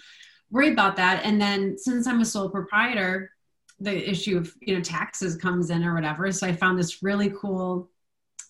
worry 0.50 0.72
about 0.72 0.96
that. 0.96 1.22
And 1.24 1.40
then 1.40 1.76
since 1.76 2.06
I'm 2.06 2.20
a 2.20 2.24
sole 2.24 2.48
proprietor, 2.48 3.30
the 3.78 4.08
issue 4.08 4.38
of 4.38 4.54
you 4.60 4.74
know 4.74 4.82
taxes 4.82 5.36
comes 5.36 5.70
in 5.70 5.84
or 5.84 5.94
whatever. 5.94 6.30
So 6.32 6.46
I 6.46 6.52
found 6.52 6.78
this 6.78 7.02
really 7.02 7.30
cool 7.30 7.90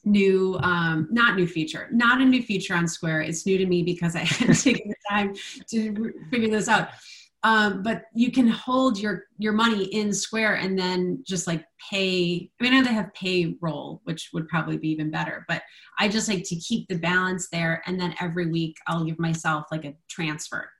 new 0.05 0.59
um, 0.63 1.09
not 1.11 1.37
new 1.37 1.47
feature 1.47 1.89
not 1.93 2.21
a 2.21 2.25
new 2.25 2.43
feature 2.43 2.75
on 2.75 2.89
square 2.89 3.21
it's 3.21 3.47
new 3.47 3.57
to 3.57 3.67
me 3.67 3.83
because 3.83 4.17
i 4.17 4.21
had 4.21 4.55
taken 4.59 4.92
time 5.13 5.35
to 5.71 6.13
figure 6.31 6.51
this 6.51 6.69
out. 6.69 6.89
Um, 7.45 7.83
but 7.83 8.05
you 8.15 8.31
can 8.31 8.47
hold 8.47 8.99
your 8.99 9.25
your 9.37 9.53
money 9.53 9.85
in 9.87 10.13
square 10.13 10.55
and 10.55 10.79
then 10.79 11.25
just 11.27 11.49
like 11.49 11.65
pay 11.91 12.49
i 12.61 12.63
mean 12.63 12.73
i 12.73 12.77
know 12.77 12.87
they 12.87 12.95
have 12.95 13.13
payroll 13.15 14.01
which 14.05 14.31
would 14.33 14.47
probably 14.47 14.77
be 14.77 14.91
even 14.91 15.11
better 15.11 15.45
but 15.49 15.61
i 15.99 16.07
just 16.07 16.29
like 16.29 16.45
to 16.45 16.55
keep 16.55 16.87
the 16.87 16.99
balance 16.99 17.49
there 17.49 17.83
and 17.87 18.01
then 18.01 18.15
every 18.21 18.49
week 18.49 18.77
i'll 18.87 19.03
give 19.05 19.19
myself 19.19 19.67
like 19.73 19.85
a 19.85 19.95
transfer. 20.09 20.71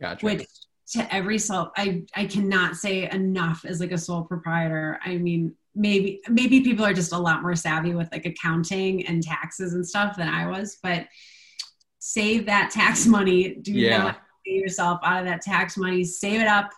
Gotcha. 0.00 0.24
which 0.24 0.46
to 0.92 1.14
every 1.14 1.38
self 1.38 1.68
i 1.76 2.02
i 2.14 2.24
cannot 2.24 2.76
say 2.76 3.10
enough 3.10 3.66
as 3.66 3.80
like 3.80 3.92
a 3.92 3.98
sole 3.98 4.24
proprietor. 4.24 4.98
I 5.04 5.18
mean 5.18 5.54
maybe 5.74 6.22
maybe 6.30 6.62
people 6.62 6.86
are 6.86 6.94
just 6.94 7.12
a 7.12 7.18
lot 7.18 7.42
more 7.42 7.54
savvy 7.54 7.94
with 7.94 8.10
like 8.10 8.24
accounting 8.24 9.06
and 9.06 9.22
taxes 9.22 9.74
and 9.74 9.86
stuff 9.86 10.16
than 10.16 10.28
i 10.28 10.46
was 10.46 10.78
but 10.82 11.06
save 12.12 12.46
that 12.46 12.70
tax 12.70 13.06
money 13.06 13.54
do 13.54 13.72
yeah. 13.72 13.98
not 13.98 14.22
pay 14.44 14.52
yourself 14.52 15.00
out 15.02 15.20
of 15.20 15.26
that 15.26 15.40
tax 15.40 15.76
money 15.76 16.04
save 16.04 16.40
it 16.40 16.46
up 16.46 16.70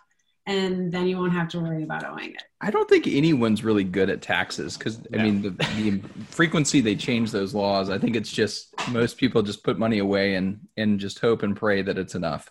and 0.45 0.91
then 0.91 1.05
you 1.05 1.17
won't 1.17 1.33
have 1.33 1.47
to 1.47 1.59
worry 1.59 1.83
about 1.83 2.03
owing 2.03 2.31
it 2.31 2.43
i 2.61 2.71
don't 2.71 2.89
think 2.89 3.05
anyone's 3.07 3.63
really 3.63 3.83
good 3.83 4.09
at 4.09 4.21
taxes 4.21 4.77
because 4.77 4.99
i 5.13 5.17
mean 5.17 5.41
the, 5.41 5.49
the 5.51 6.01
frequency 6.29 6.81
they 6.81 6.95
change 6.95 7.31
those 7.31 7.53
laws 7.53 7.89
i 7.89 7.97
think 7.97 8.15
it's 8.15 8.31
just 8.31 8.73
most 8.89 9.17
people 9.17 9.41
just 9.41 9.63
put 9.63 9.77
money 9.77 9.99
away 9.99 10.35
and 10.35 10.59
and 10.77 10.99
just 10.99 11.19
hope 11.19 11.43
and 11.43 11.55
pray 11.55 11.81
that 11.81 11.97
it's 11.97 12.15
enough 12.15 12.49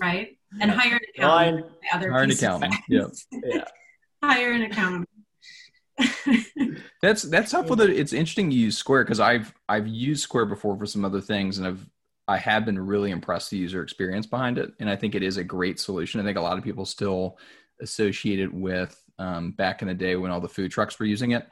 right? 0.00 0.38
And 0.60 0.70
hire 0.70 0.94
an 0.94 1.00
accountant. 1.14 1.66
Well, 1.92 2.02
hire 2.10 2.22
an 2.22 2.30
accountant. 2.30 2.74
Yeah. 2.88 3.06
yeah. 3.44 3.64
hire 4.22 4.52
an 4.52 4.62
accountant. 4.62 5.08
that's 7.02 7.22
that's 7.22 7.52
helpful 7.52 7.76
that 7.76 7.90
it's 7.90 8.12
interesting 8.12 8.50
you 8.50 8.60
use 8.60 8.78
Square 8.78 9.04
because 9.04 9.20
I've 9.20 9.54
I've 9.68 9.86
used 9.86 10.22
Square 10.22 10.46
before 10.46 10.76
for 10.76 10.86
some 10.86 11.04
other 11.04 11.20
things 11.20 11.58
and 11.58 11.66
I've 11.66 11.88
I 12.28 12.38
have 12.38 12.64
been 12.64 12.78
really 12.78 13.10
impressed 13.10 13.50
the 13.50 13.58
user 13.58 13.82
experience 13.82 14.26
behind 14.26 14.58
it 14.58 14.72
and 14.80 14.88
I 14.88 14.96
think 14.96 15.14
it 15.14 15.22
is 15.22 15.36
a 15.36 15.44
great 15.44 15.78
solution. 15.78 16.20
I 16.20 16.24
think 16.24 16.38
a 16.38 16.42
lot 16.42 16.58
of 16.58 16.64
people 16.64 16.86
still 16.86 17.38
associate 17.80 18.40
it 18.40 18.52
with 18.52 19.02
um, 19.18 19.52
back 19.52 19.82
in 19.82 19.88
the 19.88 19.94
day 19.94 20.16
when 20.16 20.30
all 20.30 20.40
the 20.40 20.48
food 20.48 20.70
trucks 20.70 20.98
were 20.98 21.06
using 21.06 21.32
it 21.32 21.46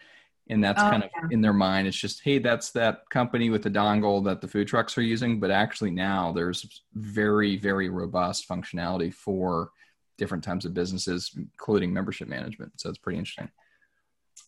and 0.51 0.63
that's 0.63 0.83
oh, 0.83 0.91
kind 0.91 1.05
of 1.05 1.11
yeah. 1.15 1.29
in 1.31 1.41
their 1.41 1.53
mind 1.53 1.87
it's 1.87 1.97
just 1.97 2.23
hey 2.23 2.39
that's 2.39 2.71
that 2.73 3.09
company 3.09 3.49
with 3.49 3.63
the 3.63 3.71
dongle 3.71 4.23
that 4.25 4.41
the 4.41 4.49
food 4.49 4.69
trucks 4.69 4.99
are 4.99 5.03
using 5.03 5.41
but 5.41 5.51
actually 5.51 5.91
now 5.91 6.33
there's 6.33 6.83
very 6.95 7.57
very 7.57 7.89
robust 7.89 8.49
functionality 8.49 9.13
for 9.15 9.71
different 10.19 10.45
types 10.45 10.65
of 10.65 10.75
businesses 10.75 11.31
including 11.37 11.93
membership 11.93 12.29
management 12.29 12.73
so 12.77 12.89
it's 12.89 12.99
pretty 12.99 13.19
interesting 13.19 13.49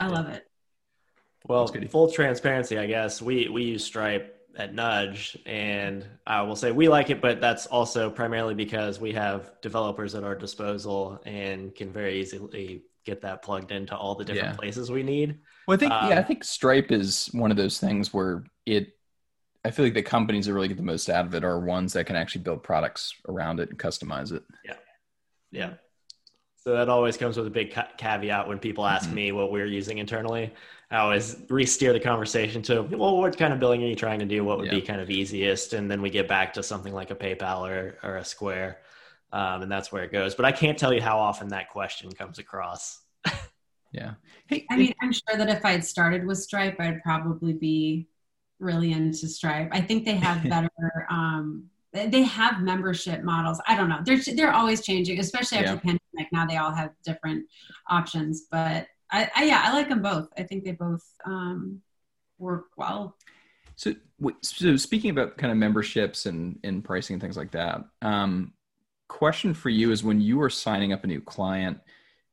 i 0.02 0.06
love 0.08 0.28
it 0.28 0.48
well 1.46 1.66
full 1.66 2.10
transparency 2.10 2.78
i 2.78 2.86
guess 2.86 3.20
we 3.20 3.48
we 3.48 3.62
use 3.64 3.84
stripe 3.84 4.38
at 4.56 4.74
nudge 4.74 5.36
and 5.46 6.06
i 6.26 6.42
will 6.42 6.56
say 6.56 6.70
we 6.70 6.88
like 6.88 7.08
it 7.10 7.20
but 7.22 7.40
that's 7.40 7.66
also 7.66 8.10
primarily 8.10 8.54
because 8.54 9.00
we 9.00 9.12
have 9.12 9.52
developers 9.62 10.14
at 10.14 10.24
our 10.24 10.34
disposal 10.34 11.20
and 11.24 11.74
can 11.74 11.90
very 11.90 12.20
easily 12.20 12.82
get 13.04 13.22
that 13.22 13.42
plugged 13.42 13.72
into 13.72 13.96
all 13.96 14.14
the 14.14 14.24
different 14.24 14.54
yeah. 14.54 14.56
places 14.56 14.90
we 14.90 15.02
need. 15.02 15.38
Well, 15.66 15.74
I 15.74 15.78
think 15.78 15.92
um, 15.92 16.10
yeah, 16.10 16.16
I 16.16 16.18
um, 16.20 16.24
think 16.24 16.44
Stripe 16.44 16.92
is 16.92 17.28
one 17.32 17.50
of 17.50 17.56
those 17.56 17.78
things 17.78 18.12
where 18.12 18.44
it. 18.66 18.96
I 19.64 19.70
feel 19.70 19.84
like 19.84 19.94
the 19.94 20.02
companies 20.02 20.46
that 20.46 20.54
really 20.54 20.66
get 20.66 20.76
the 20.76 20.82
most 20.82 21.08
out 21.08 21.24
of 21.24 21.34
it 21.34 21.44
are 21.44 21.60
ones 21.60 21.92
that 21.92 22.06
can 22.06 22.16
actually 22.16 22.42
build 22.42 22.64
products 22.64 23.14
around 23.28 23.60
it 23.60 23.70
and 23.70 23.78
customize 23.78 24.32
it. 24.32 24.42
Yeah, 24.64 24.74
yeah. 25.52 25.74
So 26.62 26.72
that 26.74 26.88
always 26.88 27.16
comes 27.16 27.36
with 27.36 27.46
a 27.46 27.50
big 27.50 27.72
ca- 27.72 27.88
caveat 27.96 28.46
when 28.46 28.58
people 28.58 28.86
ask 28.86 29.06
mm-hmm. 29.06 29.14
me 29.14 29.32
what 29.32 29.50
we're 29.50 29.66
using 29.66 29.98
internally. 29.98 30.52
I 30.90 30.98
always 30.98 31.36
re-steer 31.48 31.92
the 31.92 32.00
conversation 32.00 32.62
to, 32.62 32.82
well, 32.82 33.16
what 33.16 33.36
kind 33.36 33.52
of 33.52 33.58
billing 33.58 33.82
are 33.82 33.86
you 33.86 33.96
trying 33.96 34.18
to 34.20 34.26
do? 34.26 34.44
What 34.44 34.58
would 34.58 34.66
yeah. 34.66 34.74
be 34.74 34.82
kind 34.82 35.00
of 35.00 35.10
easiest? 35.10 35.72
And 35.72 35.90
then 35.90 36.02
we 36.02 36.10
get 36.10 36.28
back 36.28 36.52
to 36.52 36.62
something 36.62 36.92
like 36.92 37.10
a 37.10 37.16
PayPal 37.16 37.68
or, 37.68 37.98
or 38.02 38.16
a 38.18 38.24
Square 38.24 38.78
um, 39.32 39.62
and 39.62 39.72
that's 39.72 39.90
where 39.90 40.04
it 40.04 40.12
goes. 40.12 40.34
But 40.34 40.44
I 40.44 40.52
can't 40.52 40.78
tell 40.78 40.92
you 40.92 41.00
how 41.00 41.18
often 41.18 41.48
that 41.48 41.70
question 41.70 42.12
comes 42.12 42.38
across. 42.38 43.00
yeah. 43.92 44.14
Hey, 44.46 44.66
I 44.70 44.76
mean, 44.76 44.92
I'm 45.00 45.12
sure 45.12 45.36
that 45.36 45.48
if 45.48 45.64
I 45.64 45.72
had 45.72 45.84
started 45.84 46.26
with 46.26 46.38
Stripe, 46.38 46.78
I'd 46.78 47.02
probably 47.02 47.54
be 47.54 48.08
really 48.58 48.92
into 48.92 49.26
Stripe. 49.28 49.70
I 49.72 49.80
think 49.80 50.04
they 50.04 50.16
have 50.16 50.42
better. 50.48 50.70
um, 51.10 51.64
they 51.92 52.22
have 52.22 52.62
membership 52.62 53.22
models. 53.22 53.60
I 53.66 53.76
don't 53.76 53.88
know. 53.88 54.00
They're 54.04 54.20
they're 54.34 54.52
always 54.52 54.82
changing, 54.84 55.18
especially 55.20 55.58
after 55.58 55.70
yeah. 55.70 55.74
the 55.74 55.80
pandemic. 55.80 56.32
Now 56.32 56.46
they 56.46 56.56
all 56.56 56.72
have 56.72 56.90
different 57.04 57.46
options, 57.88 58.46
but 58.50 58.86
I, 59.10 59.30
I 59.36 59.44
yeah, 59.44 59.62
I 59.64 59.72
like 59.72 59.88
them 59.88 60.02
both. 60.02 60.28
I 60.38 60.42
think 60.42 60.64
they 60.64 60.72
both 60.72 61.04
um, 61.24 61.82
work 62.38 62.66
well. 62.76 63.16
So, 63.76 63.94
so 64.42 64.76
speaking 64.76 65.10
about 65.10 65.38
kind 65.38 65.50
of 65.50 65.58
memberships 65.58 66.26
and, 66.26 66.58
and 66.62 66.84
pricing 66.84 67.14
and 67.14 67.22
things 67.22 67.36
like 67.36 67.50
that, 67.52 67.84
um, 68.00 68.52
question 69.08 69.54
for 69.54 69.70
you 69.70 69.92
is 69.92 70.04
when 70.04 70.20
you 70.20 70.40
are 70.40 70.50
signing 70.50 70.92
up 70.92 71.04
a 71.04 71.06
new 71.06 71.20
client, 71.20 71.78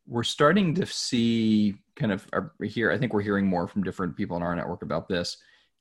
we're 0.07 0.23
starting 0.23 0.73
to 0.75 0.85
see 0.85 1.75
kind 1.95 2.11
of 2.11 2.25
here. 2.63 2.91
I 2.91 2.97
think 2.97 3.13
we're 3.13 3.21
hearing 3.21 3.45
more 3.45 3.67
from 3.67 3.83
different 3.83 4.15
people 4.15 4.37
in 4.37 4.43
our 4.43 4.55
network 4.55 4.81
about 4.81 5.07
this. 5.07 5.37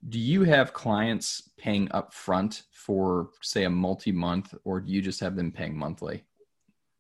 Do 0.09 0.19
you 0.19 0.45
have 0.45 0.73
clients 0.73 1.51
paying 1.59 1.91
up 1.91 2.15
front 2.15 2.63
for, 2.73 3.31
say, 3.43 3.65
a 3.65 3.71
multi 3.71 4.13
month, 4.13 4.55
or 4.65 4.81
do 4.81 4.93
you 4.93 5.03
just 5.03 5.21
have 5.21 5.35
them 5.35 5.51
paying 5.51 5.77
monthly? 5.77 6.25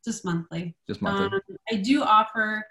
Just 0.04 0.24
monthly. 0.24 0.74
Just 0.86 1.00
monthly. 1.00 1.26
Um, 1.26 1.40
I 1.70 1.76
do 1.76 2.02
offer 2.02 2.64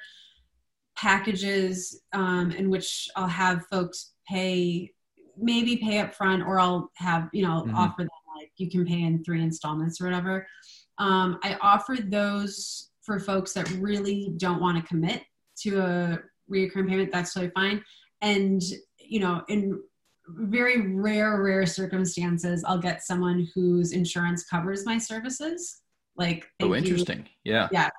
packages 0.98 2.02
um, 2.14 2.52
in 2.52 2.70
which 2.70 3.08
I'll 3.16 3.28
have 3.28 3.66
folks 3.68 4.14
pay, 4.28 4.92
maybe 5.38 5.78
pay 5.78 6.00
up 6.00 6.14
front, 6.14 6.44
or 6.44 6.60
I'll 6.60 6.92
have, 6.96 7.30
you 7.32 7.44
know, 7.44 7.62
mm-hmm. 7.62 7.76
offer 7.76 8.02
them 8.02 8.10
like 8.36 8.52
you 8.58 8.70
can 8.70 8.86
pay 8.86 9.04
in 9.04 9.24
three 9.24 9.42
installments 9.42 10.02
or 10.02 10.06
whatever. 10.06 10.46
Um, 10.98 11.40
I 11.44 11.58
offer 11.62 11.98
those 12.02 12.90
for 13.02 13.20
folks 13.20 13.54
that 13.54 13.70
really 13.74 14.34
don't 14.38 14.60
want 14.60 14.78
to 14.78 14.84
commit 14.84 15.24
to 15.60 15.80
a 15.80 16.20
reoccurring 16.52 16.90
payment. 16.90 17.12
That's 17.12 17.34
totally 17.34 17.52
fine. 17.56 17.84
And, 18.22 18.62
you 19.00 19.20
know, 19.20 19.44
in 19.48 19.82
very 20.28 20.94
rare, 20.94 21.42
rare 21.42 21.66
circumstances, 21.66 22.64
I'll 22.66 22.80
get 22.80 23.04
someone 23.04 23.48
whose 23.54 23.94
insurance 23.94 24.44
covers 24.44 24.86
my 24.86 24.98
services. 24.98 25.82
Like, 26.16 26.46
oh, 26.62 26.76
interesting. 26.76 27.28
You. 27.44 27.54
Yeah. 27.54 27.68
Yeah. 27.72 27.90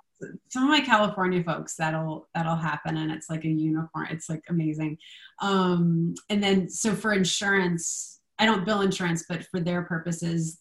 Some 0.48 0.64
of 0.64 0.70
my 0.70 0.80
California 0.80 1.44
folks 1.44 1.76
that'll 1.76 2.28
that'll 2.34 2.56
happen 2.56 2.96
and 2.96 3.12
it's 3.12 3.30
like 3.30 3.44
a 3.44 3.48
unicorn. 3.48 4.08
It's 4.10 4.28
like 4.28 4.42
amazing. 4.48 4.98
Um, 5.40 6.14
and 6.28 6.42
then 6.42 6.68
so 6.68 6.94
for 6.94 7.12
insurance, 7.12 8.20
I 8.36 8.44
don't 8.44 8.64
bill 8.64 8.80
insurance, 8.80 9.24
but 9.28 9.44
for 9.44 9.60
their 9.60 9.82
purposes, 9.82 10.58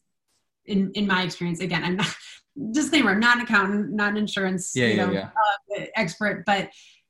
in 0.67 0.91
in 0.93 1.07
my 1.07 1.23
experience 1.23 1.59
again 1.59 1.83
i'm 1.83 1.95
not 1.95 2.15
disclaimer 2.71 3.11
i'm 3.11 3.19
not 3.19 3.37
an 3.37 3.43
accountant 3.43 3.91
not 3.91 4.11
an 4.11 4.17
insurance 4.17 4.73
yeah, 4.75 4.87
you 4.87 4.97
know, 4.97 5.11
yeah, 5.11 5.29
yeah. 5.69 5.83
Uh, 5.83 5.85
expert 5.95 6.43
but 6.45 6.69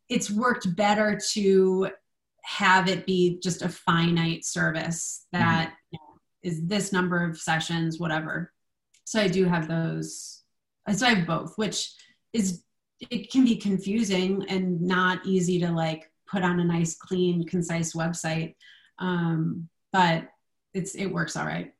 it's 0.09 0.31
worked 0.31 0.73
better 0.75 1.19
to 1.31 1.89
have 2.47 2.87
it 2.87 3.05
be 3.05 3.37
just 3.43 3.61
a 3.61 3.67
finite 3.67 4.45
service 4.45 5.25
that 5.33 5.67
mm-hmm. 5.67 5.75
you 5.91 5.99
know, 5.99 6.19
is 6.43 6.65
this 6.65 6.93
number 6.93 7.21
of 7.21 7.37
sessions 7.37 7.99
whatever 7.99 8.53
so 9.03 9.19
i 9.19 9.27
do 9.27 9.43
have 9.43 9.67
those 9.67 10.43
so 10.93 11.05
i 11.05 11.09
have 11.09 11.27
both 11.27 11.57
which 11.57 11.91
is 12.31 12.63
it 13.11 13.29
can 13.29 13.43
be 13.43 13.57
confusing 13.57 14.45
and 14.47 14.81
not 14.81 15.19
easy 15.25 15.59
to 15.59 15.69
like 15.69 16.09
put 16.25 16.41
on 16.41 16.61
a 16.61 16.63
nice 16.63 16.95
clean 16.95 17.45
concise 17.45 17.93
website 17.93 18.55
um, 18.99 19.67
but 19.91 20.29
it's 20.73 20.95
it 20.95 21.07
works 21.07 21.35
all 21.35 21.45
right 21.45 21.73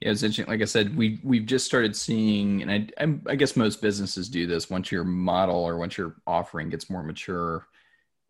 yeah, 0.00 0.10
it's 0.10 0.22
interesting. 0.22 0.52
Like 0.52 0.60
I 0.60 0.66
said, 0.66 0.94
we 0.94 1.20
we've 1.24 1.46
just 1.46 1.64
started 1.64 1.96
seeing, 1.96 2.60
and 2.60 2.70
I, 2.98 3.32
I 3.32 3.34
guess 3.34 3.56
most 3.56 3.80
businesses 3.80 4.28
do 4.28 4.46
this. 4.46 4.68
Once 4.68 4.92
your 4.92 5.04
model 5.04 5.56
or 5.56 5.78
once 5.78 5.96
your 5.96 6.16
offering 6.26 6.68
gets 6.68 6.90
more 6.90 7.02
mature, 7.02 7.66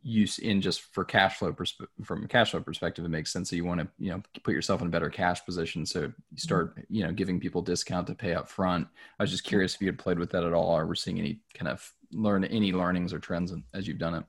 use 0.07 0.38
in 0.38 0.61
just 0.61 0.83
for 0.95 1.05
cash 1.05 1.38
flow 1.38 1.53
persp- 1.53 1.88
from 2.05 2.23
a 2.23 2.29
cash 2.29 2.53
flow 2.53 2.61
perspective 2.61 3.05
it 3.05 3.09
makes 3.09 3.33
sense 3.33 3.51
so 3.51 3.57
you 3.57 3.64
want 3.64 3.81
to 3.81 3.88
you 3.99 4.11
know 4.11 4.23
put 4.45 4.55
yourself 4.55 4.81
in 4.81 4.87
a 4.87 4.90
better 4.90 5.11
cash 5.11 5.45
position. 5.45 5.85
So 5.85 6.03
you 6.03 6.38
start 6.38 6.79
you 6.88 7.05
know 7.05 7.12
giving 7.12 7.40
people 7.40 7.61
discount 7.61 8.07
to 8.07 8.14
pay 8.14 8.35
up 8.35 8.49
front. 8.49 8.87
I 9.19 9.25
was 9.25 9.33
just 9.33 9.42
curious 9.42 9.75
if 9.75 9.81
you 9.81 9.88
had 9.88 9.99
played 9.99 10.21
with 10.21 10.31
that 10.31 10.45
at 10.45 10.53
all 10.53 10.77
or 10.79 10.87
were 10.87 10.95
seeing 10.95 11.19
any 11.19 11.40
kind 11.55 11.69
of 11.69 11.92
learn 12.12 12.45
any 12.45 12.73
learnings 12.73 13.12
or 13.12 13.19
trends 13.19 13.53
as 13.75 13.88
you've 13.88 13.99
done 13.99 14.14
it? 14.14 14.25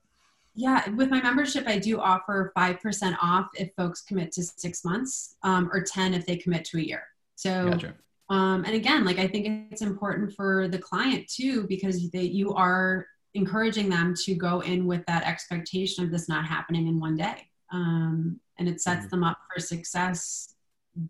Yeah 0.56 0.90
with 0.90 1.12
my 1.12 1.22
membership 1.22 1.68
i 1.68 1.78
do 1.78 2.00
offer 2.00 2.52
5% 2.58 3.16
off 3.22 3.48
if 3.54 3.70
folks 3.78 4.02
commit 4.02 4.32
to 4.32 4.44
six 4.44 4.84
months 4.84 5.36
um, 5.44 5.70
or 5.72 5.84
10 5.84 6.16
if 6.16 6.26
they 6.26 6.38
commit 6.38 6.66
to 6.66 6.80
a 6.80 6.82
year. 6.82 7.04
So 7.36 7.70
gotcha. 7.70 7.94
um, 8.30 8.66
and 8.66 8.74
again 8.74 9.06
like 9.06 9.20
i 9.20 9.28
think 9.28 9.72
it's 9.72 9.84
important 9.84 10.34
for 10.34 10.68
the 10.68 10.80
client 10.80 11.28
too 11.28 11.68
because 11.68 12.10
they, 12.10 12.24
you 12.24 12.56
are 12.56 13.06
encouraging 13.38 13.88
them 13.88 14.14
to 14.26 14.36
go 14.36 14.60
in 14.62 14.86
with 14.86 15.06
that 15.06 15.24
expectation 15.26 16.04
of 16.04 16.12
this 16.12 16.28
not 16.28 16.46
happening 16.46 16.88
in 16.88 17.00
one 17.00 17.16
day. 17.16 17.48
Um, 17.72 18.40
and 18.58 18.68
it 18.68 18.82
sets 18.82 19.02
mm-hmm. 19.02 19.10
them 19.10 19.24
up 19.24 19.38
for 19.54 19.62
success 19.62 20.56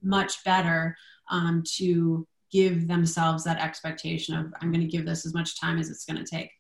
much 0.03 0.43
better 0.43 0.95
um, 1.31 1.63
to 1.77 2.27
give 2.51 2.87
themselves 2.87 3.43
that 3.45 3.59
expectation 3.59 4.35
of, 4.35 4.53
I'm 4.61 4.71
going 4.71 4.85
to 4.85 4.91
give 4.91 5.05
this 5.05 5.25
as 5.25 5.33
much 5.33 5.59
time 5.59 5.79
as 5.79 5.89
it's 5.89 6.05
going 6.05 6.23
to 6.23 6.29
take. 6.29 6.51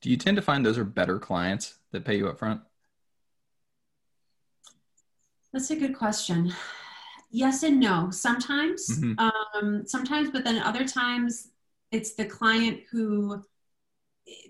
Do 0.00 0.10
you 0.10 0.16
tend 0.16 0.36
to 0.36 0.42
find 0.42 0.66
those 0.66 0.78
are 0.78 0.84
better 0.84 1.18
clients 1.18 1.78
that 1.92 2.04
pay 2.04 2.16
you 2.16 2.28
up 2.28 2.38
front? 2.38 2.60
That's 5.52 5.70
a 5.70 5.76
good 5.76 5.96
question. 5.96 6.52
Yes 7.30 7.62
and 7.62 7.78
no. 7.78 8.10
Sometimes, 8.10 8.98
mm-hmm. 8.98 9.58
um, 9.58 9.86
sometimes, 9.86 10.30
but 10.30 10.44
then 10.44 10.58
other 10.58 10.84
times 10.84 11.48
it's 11.92 12.14
the 12.14 12.24
client 12.24 12.80
who 12.90 13.44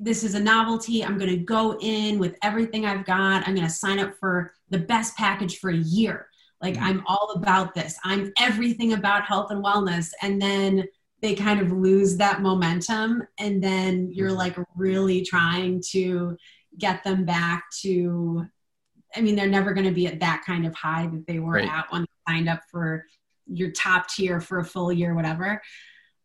this 0.01 0.23
is 0.23 0.35
a 0.35 0.41
novelty. 0.41 1.05
I'm 1.05 1.19
going 1.19 1.31
to 1.31 1.45
go 1.45 1.79
in 1.81 2.19
with 2.19 2.37
everything 2.43 2.85
I've 2.85 3.05
got. 3.05 3.47
I'm 3.47 3.55
going 3.55 3.67
to 3.67 3.73
sign 3.73 3.99
up 3.99 4.15
for 4.19 4.53
the 4.71 4.79
best 4.79 5.17
package 5.17 5.59
for 5.59 5.71
a 5.71 5.77
year. 5.77 6.27
Like 6.61 6.75
mm-hmm. 6.75 6.85
I'm 6.85 7.03
all 7.07 7.33
about 7.37 7.75
this. 7.75 7.99
I'm 8.05 8.33
everything 8.39 8.93
about 8.93 9.25
health 9.25 9.51
and 9.51 9.65
wellness. 9.65 10.11
And 10.23 10.41
then 10.41 10.85
they 11.21 11.35
kind 11.35 11.61
of 11.61 11.73
lose 11.73 12.17
that 12.17 12.43
momentum. 12.43 13.23
And 13.39 13.63
then 13.63 14.11
you're 14.13 14.29
mm-hmm. 14.29 14.39
like 14.39 14.57
really 14.77 15.23
trying 15.23 15.83
to 15.91 16.37
get 16.79 17.03
them 17.05 17.25
back 17.25 17.65
to, 17.81 18.45
I 19.15 19.21
mean, 19.21 19.37
they're 19.37 19.47
never 19.47 19.75
going 19.75 19.87
to 19.87 19.93
be 19.93 20.07
at 20.07 20.21
that 20.21 20.43
kind 20.47 20.67
of 20.67 20.75
high 20.75 21.07
that 21.07 21.27
they 21.27 21.39
were 21.39 21.55
right. 21.55 21.69
at 21.69 21.91
when 21.91 22.03
they 22.03 22.33
signed 22.33 22.49
up 22.49 22.61
for 22.71 23.05
your 23.47 23.71
top 23.73 24.09
tier 24.09 24.41
for 24.41 24.59
a 24.59 24.65
full 24.65 24.93
year, 24.93 25.15
whatever. 25.15 25.61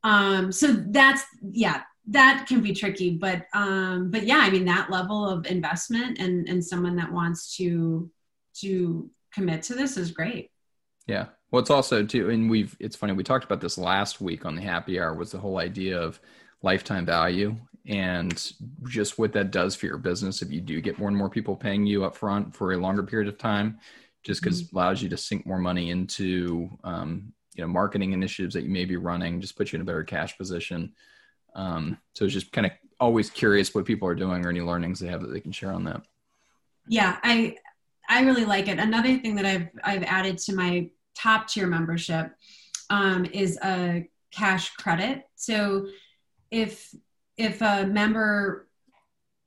Um, 0.03 0.51
so 0.51 0.71
that's, 0.71 1.23
yeah, 1.51 1.81
that 2.09 2.45
can 2.47 2.61
be 2.61 2.73
tricky 2.73 3.09
but 3.09 3.45
um 3.53 4.09
but 4.09 4.23
yeah 4.23 4.39
i 4.41 4.49
mean 4.49 4.63
that 4.63 4.89
level 4.89 5.27
of 5.27 5.45
investment 5.45 6.17
and 6.19 6.47
and 6.47 6.63
someone 6.63 6.95
that 6.95 7.11
wants 7.11 7.55
to 7.57 8.09
to 8.59 9.09
commit 9.33 9.61
to 9.63 9.75
this 9.75 9.97
is 9.97 10.11
great. 10.11 10.51
Yeah. 11.05 11.27
Well 11.51 11.61
it's 11.61 11.69
also 11.69 12.03
too 12.03 12.29
and 12.29 12.49
we've 12.49 12.75
it's 12.79 12.95
funny 12.95 13.13
we 13.13 13.23
talked 13.23 13.45
about 13.45 13.61
this 13.61 13.77
last 13.77 14.19
week 14.19 14.45
on 14.45 14.55
the 14.55 14.61
happy 14.61 14.99
hour 14.99 15.13
was 15.13 15.31
the 15.31 15.37
whole 15.37 15.59
idea 15.59 15.97
of 15.97 16.19
lifetime 16.61 17.05
value 17.05 17.55
and 17.85 18.51
just 18.89 19.17
what 19.17 19.31
that 19.31 19.51
does 19.51 19.73
for 19.75 19.85
your 19.85 19.97
business 19.97 20.41
if 20.41 20.51
you 20.51 20.59
do 20.59 20.81
get 20.81 20.99
more 20.99 21.07
and 21.07 21.17
more 21.17 21.29
people 21.29 21.55
paying 21.55 21.85
you 21.85 22.03
up 22.03 22.17
front 22.17 22.53
for 22.53 22.73
a 22.73 22.77
longer 22.77 23.03
period 23.03 23.29
of 23.29 23.37
time 23.37 23.79
just 24.23 24.41
because 24.41 24.61
mm-hmm. 24.61 24.75
it 24.75 24.77
allows 24.77 25.01
you 25.01 25.07
to 25.07 25.15
sink 25.15 25.45
more 25.45 25.59
money 25.59 25.91
into 25.91 26.69
um, 26.83 27.31
you 27.55 27.61
know 27.61 27.67
marketing 27.67 28.11
initiatives 28.11 28.53
that 28.53 28.63
you 28.63 28.69
may 28.69 28.83
be 28.83 28.97
running 28.97 29.39
just 29.39 29.55
put 29.55 29.71
you 29.71 29.77
in 29.77 29.81
a 29.81 29.85
better 29.85 30.03
cash 30.03 30.37
position 30.37 30.91
um, 31.57 31.97
so 32.13 32.23
it's 32.23 32.33
just 32.33 32.51
kind 32.53 32.67
of 32.67 32.71
always 32.99 33.29
curious 33.29 33.75
what 33.75 33.85
people 33.85 34.07
are 34.07 34.15
doing 34.15 34.45
or 34.45 34.49
any 34.49 34.61
learnings 34.61 34.99
they 34.99 35.07
have 35.07 35.21
that 35.21 35.33
they 35.33 35.41
can 35.41 35.51
share 35.51 35.71
on 35.71 35.83
that. 35.85 36.03
Yeah, 36.87 37.17
I 37.23 37.57
I 38.07 38.21
really 38.21 38.45
like 38.45 38.69
it. 38.69 38.79
Another 38.79 39.17
thing 39.17 39.35
that 39.35 39.45
I've 39.45 39.67
I've 39.83 40.03
added 40.03 40.37
to 40.39 40.55
my 40.55 40.89
top 41.15 41.49
tier 41.49 41.67
membership 41.67 42.31
um, 42.89 43.25
is 43.25 43.57
a 43.63 44.07
cash 44.31 44.69
credit. 44.75 45.23
So 45.35 45.87
if 46.51 46.93
if 47.37 47.61
a 47.61 47.85
member 47.85 48.67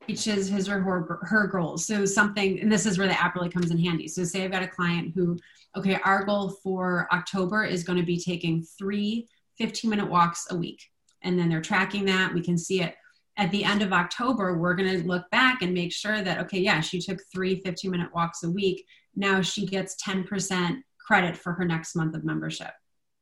reaches 0.09 0.49
his 0.49 0.68
or 0.68 0.81
her, 0.81 1.18
her 1.23 1.46
goals, 1.46 1.87
so 1.87 2.05
something, 2.05 2.61
and 2.61 2.70
this 2.70 2.87
is 2.87 2.99
where 2.99 3.07
the 3.07 3.20
app 3.20 3.35
really 3.37 3.49
comes 3.49 3.70
in 3.70 3.79
handy. 3.79 4.09
So 4.09 4.25
say 4.25 4.44
I've 4.44 4.51
got 4.51 4.62
a 4.62 4.68
client 4.68 5.12
who, 5.14 5.38
okay, 5.77 5.99
our 6.05 6.25
goal 6.25 6.51
for 6.62 7.09
October 7.12 7.64
is 7.64 7.85
going 7.85 7.99
to 7.99 8.05
be 8.05 8.18
taking 8.18 8.62
three 8.62 9.29
15 9.59 9.90
minute 9.90 10.09
walks 10.09 10.46
a 10.51 10.57
week 10.57 10.90
and 11.22 11.38
then 11.38 11.48
they're 11.48 11.61
tracking 11.61 12.04
that. 12.06 12.35
We 12.35 12.42
can 12.42 12.59
see 12.59 12.83
it 12.83 12.94
at 13.37 13.50
the 13.50 13.64
end 13.64 13.83
of 13.83 13.92
October. 13.92 14.56
We're 14.56 14.74
going 14.74 15.00
to 15.00 15.06
look 15.06 15.28
back 15.30 15.62
and 15.62 15.72
make 15.72 15.92
sure 15.92 16.22
that, 16.22 16.38
okay, 16.40 16.59
yeah, 16.59 16.80
she 16.80 17.00
took 17.00 17.18
three 17.33 17.61
15 17.61 17.90
minute 17.90 18.14
walks 18.14 18.42
a 18.42 18.50
week. 18.50 18.85
Now 19.16 19.40
she 19.40 19.66
gets 19.66 19.96
10% 20.02 20.78
credit 20.98 21.37
for 21.37 21.52
her 21.52 21.64
next 21.64 21.96
month 21.96 22.14
of 22.14 22.24
membership. 22.24 22.70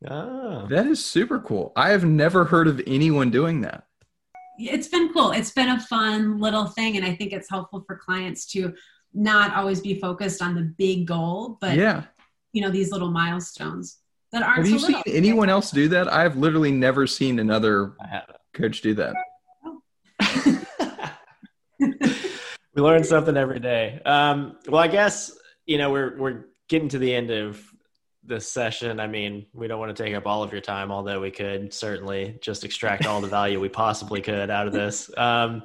Ah. 0.08 0.66
That 0.68 0.86
is 0.86 1.04
super 1.04 1.40
cool. 1.40 1.72
I 1.76 1.90
have 1.90 2.04
never 2.04 2.44
heard 2.44 2.68
of 2.68 2.80
anyone 2.86 3.30
doing 3.30 3.62
that. 3.62 3.84
It's 4.58 4.88
been 4.88 5.12
cool. 5.12 5.30
It's 5.30 5.52
been 5.52 5.68
a 5.68 5.80
fun 5.80 6.38
little 6.38 6.66
thing. 6.66 6.96
And 6.96 7.04
I 7.04 7.14
think 7.14 7.32
it's 7.32 7.48
helpful 7.48 7.84
for 7.86 7.96
clients 7.96 8.46
to 8.52 8.74
not 9.14 9.54
always 9.54 9.80
be 9.80 10.00
focused 10.00 10.42
on 10.42 10.54
the 10.54 10.62
big 10.62 11.06
goal, 11.06 11.58
but 11.60 11.76
yeah, 11.76 12.04
you 12.52 12.62
know, 12.62 12.70
these 12.70 12.92
little 12.92 13.10
milestones 13.10 13.98
that 14.32 14.42
aren't. 14.42 14.58
Have 14.58 14.68
you 14.68 14.78
seen 14.78 15.02
anyone 15.06 15.48
else 15.48 15.70
do 15.70 15.88
that? 15.88 16.12
I've 16.12 16.36
literally 16.36 16.72
never 16.72 17.06
seen 17.06 17.38
another 17.38 17.92
coach 18.52 18.82
do 18.82 18.94
that. 18.94 19.14
we 21.78 22.82
learn 22.82 23.04
something 23.04 23.36
every 23.36 23.60
day. 23.60 24.00
Um, 24.04 24.56
well, 24.68 24.82
I 24.82 24.88
guess 24.88 25.32
you 25.66 25.78
know 25.78 25.90
we're 25.90 26.16
we're 26.18 26.44
getting 26.68 26.88
to 26.90 26.98
the 26.98 27.14
end 27.14 27.30
of 27.30 27.62
this 28.22 28.50
session. 28.50 29.00
I 29.00 29.06
mean, 29.06 29.46
we 29.54 29.66
don't 29.66 29.80
want 29.80 29.96
to 29.96 30.02
take 30.02 30.14
up 30.14 30.26
all 30.26 30.42
of 30.42 30.52
your 30.52 30.60
time, 30.60 30.92
although 30.92 31.20
we 31.20 31.30
could 31.30 31.72
certainly 31.72 32.38
just 32.42 32.64
extract 32.64 33.06
all 33.06 33.20
the 33.20 33.28
value 33.28 33.58
we 33.58 33.70
possibly 33.70 34.20
could 34.20 34.50
out 34.50 34.66
of 34.66 34.72
this. 34.72 35.10
Um, 35.16 35.62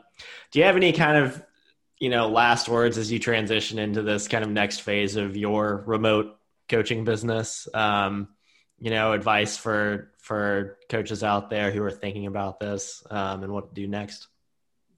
do 0.52 0.60
you 0.60 0.66
have 0.66 0.78
any 0.78 0.94
kind 0.94 1.18
of 1.18 1.44
you 2.00 2.10
know 2.10 2.30
last 2.30 2.70
words 2.70 2.98
as 2.98 3.12
you 3.12 3.20
transition 3.20 3.80
into 3.80 4.02
this 4.02 4.28
kind 4.28 4.44
of 4.44 4.50
next 4.50 4.80
phase 4.80 5.16
of 5.16 5.36
your 5.36 5.84
remote 5.86 6.38
coaching 6.70 7.04
business? 7.04 7.68
Um, 7.74 8.30
you 8.84 8.90
know, 8.90 9.14
advice 9.14 9.56
for 9.56 10.12
for 10.18 10.78
coaches 10.90 11.24
out 11.24 11.50
there 11.50 11.72
who 11.72 11.82
are 11.82 11.90
thinking 11.90 12.26
about 12.26 12.60
this 12.60 13.02
um, 13.10 13.42
and 13.42 13.54
what 13.54 13.74
to 13.74 13.82
do 13.82 13.88
next? 13.88 14.28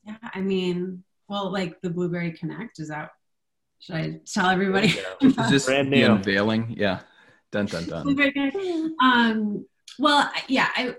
Yeah, 0.03 0.17
I 0.33 0.41
mean, 0.41 1.03
well, 1.27 1.51
like 1.51 1.79
the 1.81 1.91
Blueberry 1.91 2.31
Connect 2.31 2.79
is 2.79 2.89
out. 2.89 3.09
Should 3.77 3.95
I 3.95 4.19
tell 4.25 4.49
everybody? 4.49 4.87
is 5.21 5.35
this 5.51 5.67
brand 5.67 5.91
new 5.91 6.03
unveiling? 6.03 6.73
Yeah, 6.75 7.01
dun 7.51 7.67
dun 7.67 7.85
dun. 7.85 8.03
Blueberry 8.05 8.31
Connect. 8.31 8.57
Um, 9.03 9.67
well, 9.99 10.31
yeah, 10.47 10.69
I, 10.75 10.95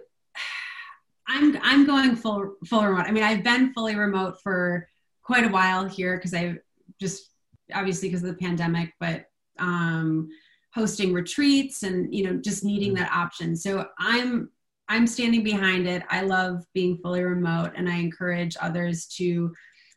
I'm 1.27 1.59
I'm 1.63 1.87
going 1.87 2.15
full 2.15 2.55
full 2.67 2.87
remote. 2.87 3.07
I 3.07 3.11
mean, 3.11 3.25
I've 3.25 3.43
been 3.43 3.73
fully 3.73 3.97
remote 3.97 4.41
for 4.45 4.89
quite 5.25 5.45
a 5.45 5.49
while 5.49 5.87
here 5.87 6.19
because 6.19 6.35
I 6.35 6.55
just 7.01 7.33
obviously 7.75 8.11
because 8.11 8.23
of 8.23 8.29
the 8.29 8.41
pandemic, 8.41 8.95
but 9.01 9.25
um, 9.59 10.29
hosting 10.77 11.13
retreats 11.15 11.83
and 11.83 12.15
you 12.15 12.23
know 12.23 12.37
just 12.37 12.63
needing 12.63 12.93
mm-hmm. 12.95 13.03
that 13.03 13.13
option. 13.13 13.57
So 13.57 13.87
i'm 13.99 14.51
i'm 14.89 15.07
standing 15.07 15.43
behind 15.43 15.89
it. 15.89 16.03
I 16.11 16.21
love 16.21 16.65
being 16.75 16.99
fully 16.99 17.23
remote 17.23 17.73
and 17.75 17.89
i 17.89 17.97
encourage 17.97 18.57
others 18.61 19.07
to 19.17 19.53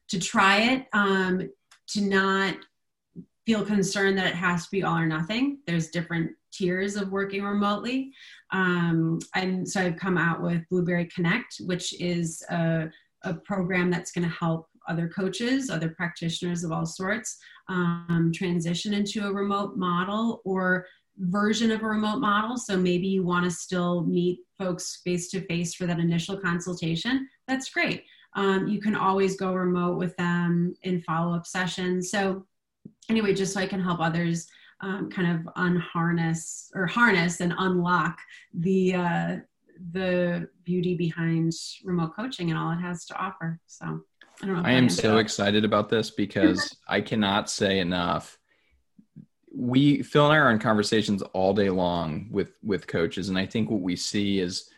to 0.08 0.20
try 0.20 0.62
it 0.72 0.88
um, 0.94 1.50
to 1.90 2.02
not 2.02 2.56
feel 3.46 3.66
concerned 3.66 4.18
that 4.18 4.28
it 4.28 4.36
has 4.36 4.66
to 4.66 4.72
be 4.72 4.84
all 4.84 4.98
or 4.98 5.06
nothing. 5.06 5.60
There's 5.68 5.90
different 5.90 6.32
tiers 6.52 6.96
of 6.96 7.12
working 7.12 7.44
remotely. 7.44 8.12
Um, 8.52 9.20
and 9.36 9.68
so 9.70 9.82
i've 9.82 9.98
come 9.98 10.18
out 10.18 10.42
with 10.42 10.68
blueberry 10.70 11.06
connect 11.14 11.58
which 11.66 11.94
is 12.02 12.44
a, 12.50 12.90
a 13.24 13.34
program 13.34 13.92
that's 13.92 14.12
going 14.12 14.28
to 14.28 14.36
help 14.46 14.70
other 14.90 15.08
coaches, 15.08 15.70
other 15.70 15.90
practitioners 15.90 16.64
of 16.64 16.72
all 16.72 16.86
sorts, 16.86 17.38
um, 17.70 18.32
transition 18.34 18.94
into 18.94 19.26
a 19.26 19.32
remote 19.32 19.78
model 19.78 20.42
or 20.44 20.86
version 21.18 21.72
of 21.72 21.82
a 21.82 21.88
remote 21.88 22.20
model. 22.20 22.58
So 22.58 22.78
maybe 22.78 23.08
you 23.08 23.24
want 23.24 23.46
to 23.46 23.52
still 23.52 24.04
meet 24.06 24.40
folks 24.58 25.02
face 25.04 25.30
to 25.32 25.42
face 25.48 25.74
for 25.74 25.86
that 25.86 26.00
initial 26.00 26.38
consultation. 26.38 27.28
That's 27.48 27.70
great. 27.70 28.04
Um, 28.36 28.68
you 28.68 28.80
can 28.80 28.96
always 28.96 29.38
go 29.38 29.54
remote 29.54 29.98
with 29.98 30.16
them 30.18 30.74
in 30.84 31.02
follow 31.02 31.36
up 31.36 31.48
sessions. 31.48 32.12
So, 32.12 32.46
anyway, 33.10 33.34
just 33.34 33.54
so 33.54 33.60
I 33.60 33.66
can 33.66 33.82
help 33.82 34.00
others 34.00 34.48
um, 34.82 35.10
kind 35.10 35.40
of 35.40 35.54
unharness 35.56 36.72
or 36.76 36.86
harness 36.86 37.42
and 37.42 37.54
unlock 37.58 38.20
the 38.54 38.94
uh, 38.94 39.36
the 39.92 40.48
beauty 40.64 40.96
behind 40.96 41.54
remote 41.84 42.16
coaching 42.16 42.50
and 42.50 42.60
all 42.60 42.72
it 42.72 42.82
has 42.82 43.06
to 43.06 43.16
offer. 43.16 43.60
So 43.68 44.02
I. 44.44 44.70
I 44.70 44.72
am 44.72 44.90
so 44.90 45.18
excited 45.18 45.66
about 45.66 45.90
this 45.90 46.12
because 46.12 46.76
I 46.88 47.02
cannot 47.02 47.50
say 47.50 47.80
enough. 47.80 48.38
We 49.54 50.04
Phil 50.04 50.26
and 50.26 50.34
I 50.34 50.38
are 50.38 50.52
in 50.52 50.60
conversations 50.60 51.22
all 51.22 51.54
day 51.54 51.70
long 51.70 52.30
with 52.32 52.54
with 52.64 52.88
coaches, 52.88 53.30
and 53.30 53.38
I 53.38 53.46
think 53.46 53.70
what 53.70 53.82
we 53.82 53.96
see 53.96 54.40
is 54.40 54.70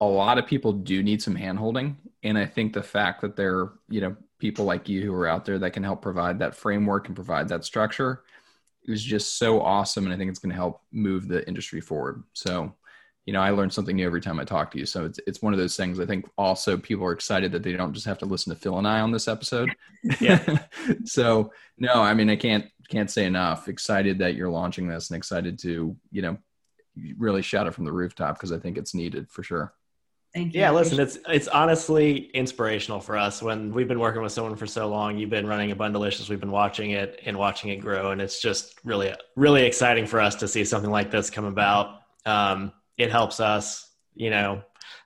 a 0.00 0.06
lot 0.06 0.38
of 0.38 0.46
people 0.46 0.72
do 0.72 1.02
need 1.02 1.22
some 1.22 1.36
handholding, 1.36 1.96
and 2.22 2.36
I 2.36 2.46
think 2.46 2.72
the 2.72 2.82
fact 2.82 3.20
that 3.20 3.36
there 3.36 3.58
are, 3.58 3.72
you 3.88 4.00
know 4.00 4.16
people 4.42 4.64
like 4.64 4.88
you 4.88 5.00
who 5.00 5.14
are 5.14 5.28
out 5.28 5.44
there 5.44 5.56
that 5.60 5.72
can 5.72 5.84
help 5.84 6.02
provide 6.02 6.40
that 6.40 6.52
framework 6.52 7.06
and 7.06 7.14
provide 7.14 7.48
that 7.48 7.64
structure 7.64 8.24
is 8.88 9.00
just 9.00 9.38
so 9.38 9.60
awesome. 9.60 10.04
And 10.04 10.12
I 10.12 10.16
think 10.16 10.30
it's 10.30 10.40
going 10.40 10.50
to 10.50 10.56
help 10.56 10.80
move 10.90 11.28
the 11.28 11.46
industry 11.46 11.80
forward. 11.80 12.24
So, 12.32 12.74
you 13.26 13.32
know, 13.32 13.40
I 13.40 13.50
learn 13.50 13.70
something 13.70 13.96
new 13.96 14.06
every 14.06 14.20
time 14.20 14.40
I 14.40 14.44
talk 14.44 14.72
to 14.72 14.78
you. 14.78 14.86
So 14.86 15.04
it's, 15.04 15.20
it's 15.26 15.42
one 15.42 15.52
of 15.52 15.58
those 15.58 15.76
things. 15.76 16.00
I 16.00 16.06
think 16.06 16.28
also 16.36 16.76
people 16.76 17.04
are 17.06 17.12
excited 17.12 17.52
that 17.52 17.62
they 17.62 17.72
don't 17.72 17.92
just 17.92 18.06
have 18.06 18.18
to 18.18 18.26
listen 18.26 18.52
to 18.52 18.58
Phil 18.58 18.78
and 18.78 18.86
I 18.86 19.00
on 19.00 19.12
this 19.12 19.28
episode. 19.28 19.70
Yeah. 20.20 20.58
so 21.04 21.52
no, 21.78 21.94
I 21.94 22.14
mean, 22.14 22.28
I 22.30 22.36
can't, 22.36 22.66
can't 22.88 23.10
say 23.10 23.24
enough 23.24 23.68
excited 23.68 24.18
that 24.18 24.34
you're 24.34 24.50
launching 24.50 24.88
this 24.88 25.10
and 25.10 25.16
excited 25.16 25.58
to, 25.60 25.96
you 26.10 26.22
know, 26.22 26.36
really 27.16 27.42
shout 27.42 27.66
it 27.66 27.74
from 27.74 27.84
the 27.84 27.92
rooftop 27.92 28.36
because 28.36 28.52
I 28.52 28.58
think 28.58 28.76
it's 28.76 28.94
needed 28.94 29.30
for 29.30 29.42
sure. 29.42 29.72
Thank 30.34 30.54
you. 30.54 30.60
Yeah, 30.60 30.70
listen, 30.70 30.98
it's 30.98 31.18
it's 31.28 31.46
honestly 31.46 32.30
inspirational 32.32 33.00
for 33.00 33.18
us 33.18 33.42
when 33.42 33.70
we've 33.70 33.88
been 33.88 34.00
working 34.00 34.22
with 34.22 34.32
someone 34.32 34.56
for 34.56 34.66
so 34.66 34.88
long. 34.88 35.18
You've 35.18 35.28
been 35.28 35.46
running 35.46 35.72
a 35.72 35.76
Bundlicious, 35.76 36.30
we've 36.30 36.40
been 36.40 36.50
watching 36.50 36.92
it 36.92 37.20
and 37.26 37.36
watching 37.36 37.70
it 37.70 37.76
grow, 37.76 38.12
and 38.12 38.20
it's 38.20 38.40
just 38.40 38.80
really 38.82 39.14
really 39.36 39.66
exciting 39.66 40.06
for 40.06 40.20
us 40.20 40.34
to 40.36 40.48
see 40.48 40.64
something 40.64 40.90
like 40.90 41.10
this 41.10 41.28
come 41.28 41.44
about. 41.44 42.00
Um, 42.24 42.72
it 42.96 43.10
helps 43.10 43.40
us, 43.40 43.90
you 44.14 44.30
know, 44.30 44.62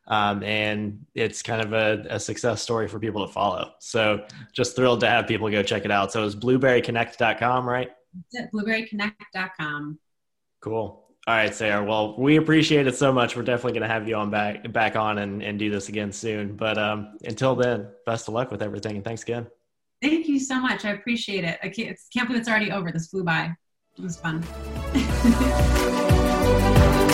um, 0.09 0.43
and 0.43 1.05
it's 1.15 1.43
kind 1.43 1.63
of 1.63 1.73
a, 1.73 2.07
a, 2.15 2.21
success 2.21 2.63
story 2.63 2.87
for 2.87 2.99
people 3.01 3.27
to 3.27 3.33
follow. 3.33 3.73
So 3.81 4.25
just 4.53 4.77
thrilled 4.77 5.01
to 5.01 5.09
have 5.09 5.27
people 5.27 5.51
go 5.51 5.63
check 5.63 5.85
it 5.85 5.91
out. 5.91 6.13
So 6.13 6.25
it's 6.25 6.37
blueberryconnect.com, 6.37 7.69
right? 7.69 7.91
Blueberryconnect.com. 8.55 9.99
Cool. 10.61 11.03
All 11.29 11.35
right, 11.35 11.53
Sarah. 11.53 11.85
Well, 11.85 12.17
we 12.17 12.37
appreciate 12.37 12.87
it 12.87 12.95
so 12.95 13.13
much. 13.13 13.35
We're 13.35 13.43
definitely 13.43 13.73
going 13.73 13.83
to 13.83 13.93
have 13.93 14.07
you 14.09 14.15
on 14.15 14.31
back 14.31 14.73
back 14.73 14.95
on 14.95 15.19
and, 15.19 15.43
and 15.43 15.59
do 15.59 15.71
this 15.71 15.89
again 15.89 16.13
soon. 16.13 16.55
But 16.55 16.79
um, 16.79 17.19
until 17.25 17.57
then, 17.57 17.89
best 18.07 18.29
of 18.29 18.35
luck 18.35 18.53
with 18.53 18.63
everything, 18.63 18.95
and 18.95 19.05
thanks 19.05 19.25
again. 19.25 19.49
Thank 20.01 20.29
you 20.29 20.39
so 20.39 20.61
much. 20.61 20.85
I 20.85 20.91
appreciate 20.91 21.43
it. 21.43 21.59
I 21.65 21.69
can't, 21.69 21.99
can't 22.13 22.29
believe 22.29 22.43
it's 22.43 22.49
already 22.49 22.71
over. 22.71 22.93
This 22.93 23.09
flew 23.09 23.25
by. 23.25 23.53
It 23.99 24.03
was 24.03 24.21
fun. 24.21 24.45